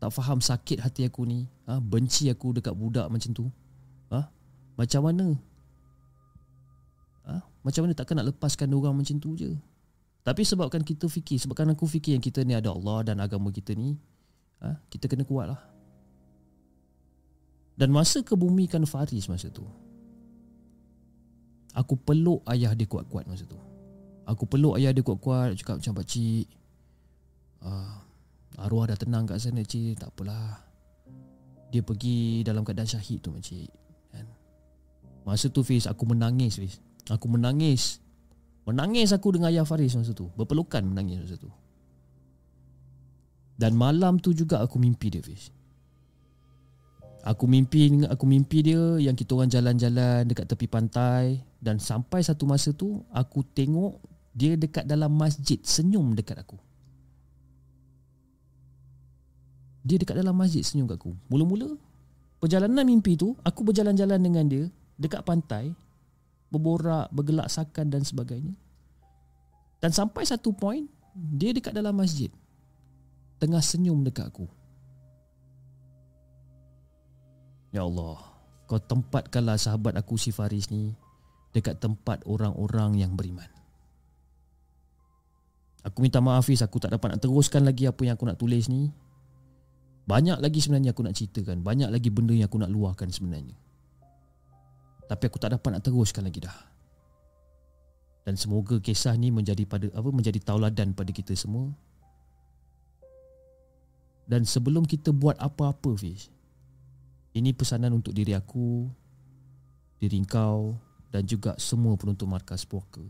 [0.00, 1.44] Tak faham sakit hati aku ni.
[1.68, 1.76] Ha?
[1.76, 3.52] Benci aku dekat budak macam tu.
[4.08, 4.32] Ha?
[4.80, 5.36] Macam mana?
[7.28, 7.36] Ha?
[7.60, 9.52] Macam mana takkan nak lepaskan orang macam tu je?
[10.22, 13.74] Tapi sebabkan kita fikir Sebabkan aku fikir yang kita ni ada Allah Dan agama kita
[13.74, 13.98] ni
[14.62, 14.78] ha?
[14.86, 15.71] Kita kena kuat lah
[17.76, 19.64] Dan masa kebumikan Faris masa tu
[21.72, 23.56] Aku peluk ayah dia kuat-kuat masa tu.
[24.28, 26.46] Aku peluk ayah dia kuat-kuat Cakap macam pakcik
[27.64, 27.96] uh,
[28.60, 29.96] Arwah dah tenang kat sana cik.
[29.96, 30.60] Tak apalah.
[31.72, 33.70] Dia pergi dalam keadaan syahid tu cik.
[34.12, 34.28] Kan?
[35.24, 36.76] Masa tu Fiz aku menangis Fiz.
[37.08, 38.04] Aku menangis.
[38.68, 40.28] Menangis aku dengan ayah Faris masa tu.
[40.36, 41.48] Berpelukan menangis masa tu.
[43.56, 45.48] Dan malam tu juga aku mimpi dia Fiz
[47.22, 52.50] Aku mimpi aku mimpi dia yang kita orang jalan-jalan dekat tepi pantai dan sampai satu
[52.50, 54.02] masa tu aku tengok
[54.34, 56.58] dia dekat dalam masjid senyum dekat aku.
[59.86, 61.14] Dia dekat dalam masjid senyum kat aku.
[61.26, 61.74] Mula-mula
[62.38, 65.74] Perjalanan mimpi tu Aku berjalan-jalan dengan dia Dekat pantai
[66.54, 68.54] Berborak Bergelak sakan dan sebagainya.
[69.82, 72.30] Dan sampai satu point Dia dekat dalam masjid
[73.42, 74.46] Tengah senyum dekat aku
[77.72, 78.20] Ya Allah
[78.68, 80.92] Kau tempatkanlah sahabat aku si Faris ni
[81.52, 83.48] Dekat tempat orang-orang yang beriman.
[85.84, 88.68] Aku minta maaf Fiz Aku tak dapat nak teruskan lagi Apa yang aku nak tulis
[88.68, 88.92] ni.
[90.02, 91.62] Banyak lagi sebenarnya aku nak ceritakan.
[91.62, 93.54] Banyak lagi benda yang aku nak luahkan sebenarnya.
[95.06, 96.58] Tapi aku tak dapat nak teruskan lagi dah.
[98.26, 101.70] Dan semoga kisah ni menjadi pada apa menjadi tauladan pada kita semua.
[104.26, 106.30] Dan sebelum kita buat apa-apa Fiz
[107.32, 108.88] Ini pesanan untuk diri aku
[109.96, 110.76] Diri kau
[111.08, 113.04] Dan juga semua penonton markas puaka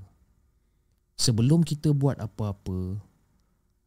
[1.19, 2.99] Sebelum kita buat apa-apa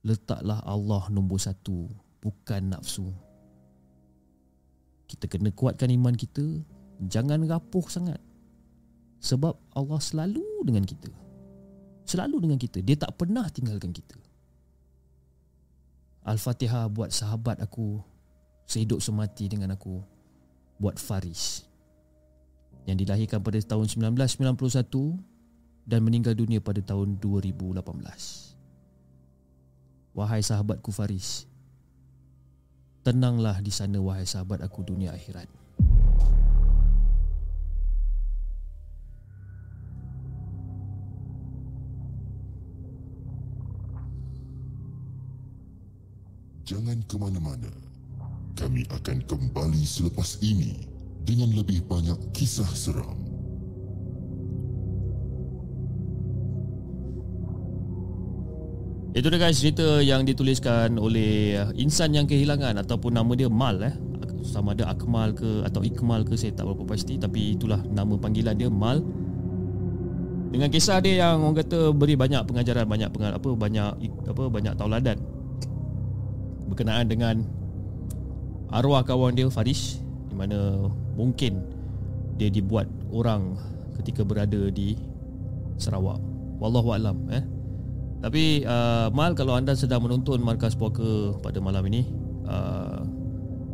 [0.06, 1.90] Letaklah Allah nombor satu
[2.26, 3.10] bukan nafsu.
[5.06, 6.42] Kita kena kuatkan iman kita,
[7.06, 8.18] jangan rapuh sangat.
[9.22, 11.10] Sebab Allah selalu dengan kita.
[12.10, 12.82] Selalu dengan kita.
[12.82, 14.18] Dia tak pernah tinggalkan kita.
[16.26, 18.02] Al-Fatihah buat sahabat aku
[18.66, 20.02] sehidup semati dengan aku
[20.78, 21.64] buat Faris
[22.86, 24.56] yang dilahirkan pada tahun 1991
[25.86, 27.82] dan meninggal dunia pada tahun 2018.
[30.16, 31.46] Wahai sahabatku Faris,
[33.06, 35.46] Tenanglah di sana wahai sahabat aku dunia akhirat.
[46.66, 47.85] Jangan ke mana-mana.
[48.56, 50.88] Kami akan kembali selepas ini
[51.28, 53.20] dengan lebih banyak kisah seram.
[59.16, 63.80] Itu dia guys cerita yang dituliskan oleh uh, insan yang kehilangan ataupun nama dia Mal
[63.80, 63.96] eh.
[64.44, 68.56] Sama ada Akmal ke atau Ikmal ke saya tak berapa pasti tapi itulah nama panggilan
[68.56, 69.04] dia Mal.
[70.52, 73.90] Dengan kisah dia yang orang kata beri banyak pengajaran, banyak pengal apa banyak
[74.32, 75.20] apa banyak tauladan
[76.72, 77.36] berkenaan dengan
[78.74, 81.64] arwah kawan dia Faris di mana mungkin
[82.36, 83.56] dia dibuat orang
[84.02, 85.00] ketika berada di
[85.76, 86.20] Sarawak.
[86.60, 87.44] Wallahu alam eh.
[88.24, 92.08] Tapi uh, Mal kalau anda sedang menonton Markas Puaka pada malam ini
[92.48, 93.04] uh,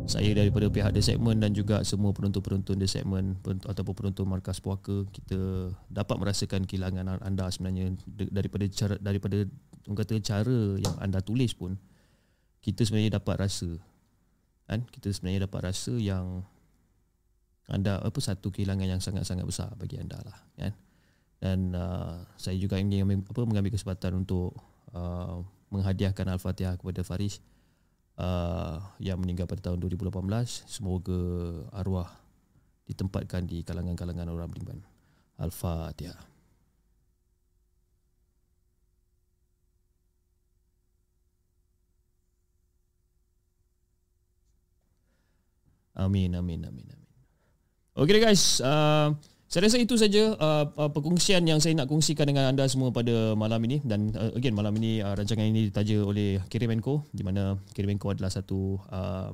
[0.04, 5.06] Saya daripada pihak The Segment dan juga semua penonton-penonton The Segment Ataupun penonton Markas Puaka
[5.08, 7.96] Kita dapat merasakan kehilangan anda sebenarnya
[8.28, 9.46] Daripada cara, daripada
[9.88, 11.78] kata cara yang anda tulis pun
[12.60, 13.78] Kita sebenarnya dapat rasa
[14.72, 14.80] kan?
[14.88, 16.40] Kita sebenarnya dapat rasa yang
[17.70, 20.72] anda apa satu kehilangan yang sangat-sangat besar bagi anda lah kan?
[21.42, 24.54] Dan uh, saya juga ingin apa mengambil kesempatan untuk
[24.94, 25.42] uh,
[25.74, 27.42] menghadiahkan al-Fatihah kepada Faris
[28.16, 30.22] uh, yang meninggal pada tahun 2018
[30.70, 31.20] semoga
[31.74, 32.08] arwah
[32.86, 34.78] ditempatkan di kalangan-kalangan orang beriman.
[35.40, 36.31] al-Fatihah
[46.02, 47.10] Amin, amin, amin, amin.
[47.92, 49.12] Okay guys, uh,
[49.52, 53.36] saya rasa itu saja uh, uh, perkongsian yang saya nak kongsikan dengan anda semua pada
[53.36, 53.84] malam ini.
[53.84, 58.32] Dan uh, again malam ini uh, rancangan ini ditaja oleh Kirimenko di mana Kirimenko adalah
[58.32, 59.28] satu uh,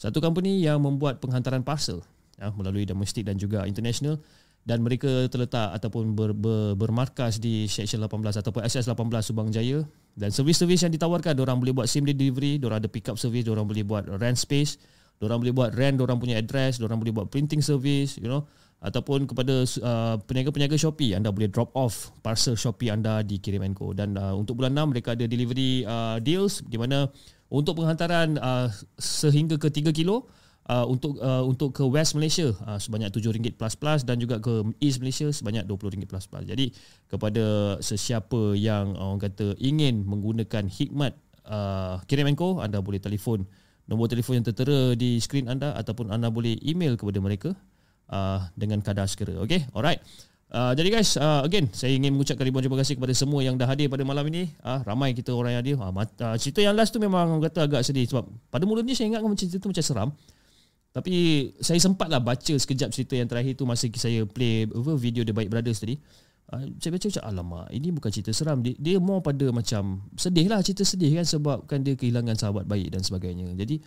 [0.00, 2.00] satu company yang membuat penghantaran parcel
[2.40, 4.16] ya, melalui domestik dan juga international.
[4.64, 9.84] Dan mereka terletak ataupun ber, ber, bermarkas di Section 18 ataupun SS 18 Subang Jaya.
[10.16, 13.44] Dan servis-servis yang ditawarkan orang boleh buat same day delivery, orang ada pick up service,
[13.44, 14.80] orang boleh buat rent space
[15.22, 18.44] Orang boleh buat rent orang punya address, orang boleh buat printing service, you know,
[18.84, 23.96] ataupun kepada uh, peniaga-peniaga Shopee anda boleh drop off parcel Shopee anda di Kirim Co
[23.96, 27.08] dan uh, untuk bulan 6 mereka ada delivery uh, deals di mana
[27.48, 28.68] untuk penghantaran uh,
[29.00, 30.28] sehingga ke 3 kilo
[30.68, 34.52] uh, untuk uh, untuk ke West Malaysia uh, sebanyak RM7 plus plus dan juga ke
[34.84, 36.44] East Malaysia sebanyak RM20 plus plus.
[36.44, 36.68] Jadi
[37.08, 41.16] kepada sesiapa yang uh, orang kata ingin menggunakan hikmat
[41.48, 43.48] uh, Kirim Co anda boleh telefon
[43.84, 47.50] nombor telefon yang tertera di skrin anda ataupun anda boleh email kepada mereka
[48.08, 49.36] uh, dengan kadar segera.
[49.44, 50.00] Okay, alright.
[50.54, 53.66] Uh, jadi guys, uh, again saya ingin mengucapkan ribuan terima kasih kepada semua yang dah
[53.66, 54.54] hadir pada malam ini.
[54.62, 55.76] Uh, ramai kita orang yang hadir.
[55.76, 58.24] Uh, uh, cerita yang last tu memang kata agak sedih sebab
[58.54, 60.10] pada mulanya saya ingat cerita tu macam seram.
[60.94, 61.14] Tapi
[61.58, 64.62] saya sempatlah baca sekejap cerita yang terakhir tu masa saya play
[64.94, 65.98] video The Baik Brothers tadi.
[66.52, 68.60] Ah, saya baca macam alamak ini bukan cerita seram.
[68.60, 72.92] Dia, dia more pada macam sedih lah cerita sedih kan sebabkan dia kehilangan sahabat baik
[72.92, 73.48] dan sebagainya.
[73.56, 73.80] Jadi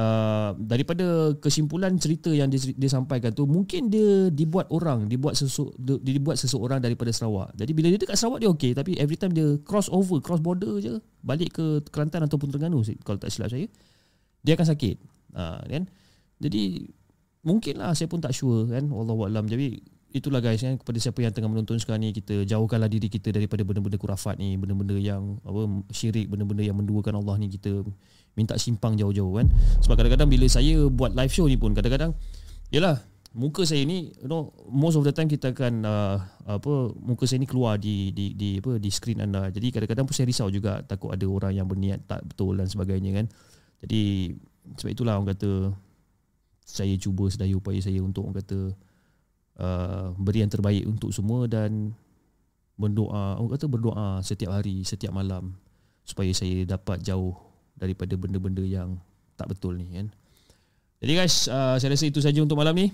[0.00, 5.68] uh, daripada kesimpulan cerita yang dia, dia sampaikan tu mungkin dia dibuat orang dibuat sesu,
[5.76, 7.52] dia dibuat seseorang daripada Sarawak.
[7.52, 10.80] Jadi bila dia dekat Sarawak dia okey tapi every time dia cross over cross border
[10.80, 13.68] je balik ke Kelantan ataupun Terengganu kalau tak silap saya
[14.40, 14.96] dia akan sakit.
[15.36, 15.84] Uh, kan?
[16.40, 16.88] Jadi
[17.44, 18.88] mungkinlah saya pun tak sure kan?
[18.88, 19.76] Wallahualam jadi
[20.10, 23.62] itulah guys kan kepada siapa yang tengah menonton sekarang ni kita jauhkanlah diri kita daripada
[23.62, 27.86] benda-benda kurafat ni benda-benda yang apa syirik benda-benda yang menduakan Allah ni kita
[28.34, 29.46] minta simpang jauh-jauh kan.
[29.82, 32.14] Sebab kadang-kadang bila saya buat live show ni pun kadang-kadang
[32.74, 32.98] yalah
[33.30, 36.18] muka saya ni you know most of the time kita akan uh,
[36.50, 39.46] apa muka saya ni keluar di di di apa di screen anda.
[39.50, 43.14] Jadi kadang-kadang pun saya risau juga takut ada orang yang berniat tak betul dan sebagainya
[43.22, 43.26] kan.
[43.86, 44.34] Jadi
[44.74, 45.70] sebab itulah orang kata
[46.66, 48.74] saya cuba sedaya upaya saya untuk orang kata
[49.60, 51.92] Uh, beri yang terbaik untuk semua dan
[52.80, 55.52] berdoa orang kata berdoa setiap hari setiap malam
[56.00, 57.36] supaya saya dapat jauh
[57.76, 58.96] daripada benda-benda yang
[59.36, 60.08] tak betul ni kan.
[61.00, 62.92] Jadi guys, uh, saya rasa itu saja untuk malam ni.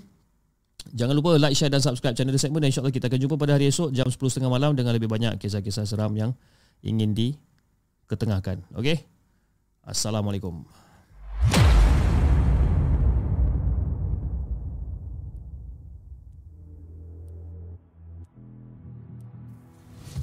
[0.94, 3.58] Jangan lupa like, share dan subscribe channel The Segment dan insyaAllah kita akan jumpa pada
[3.58, 6.30] hari esok jam 10.30 malam dengan lebih banyak kisah-kisah seram yang
[6.86, 8.62] ingin diketengahkan.
[8.78, 9.02] Okay?
[9.82, 10.85] Assalamualaikum.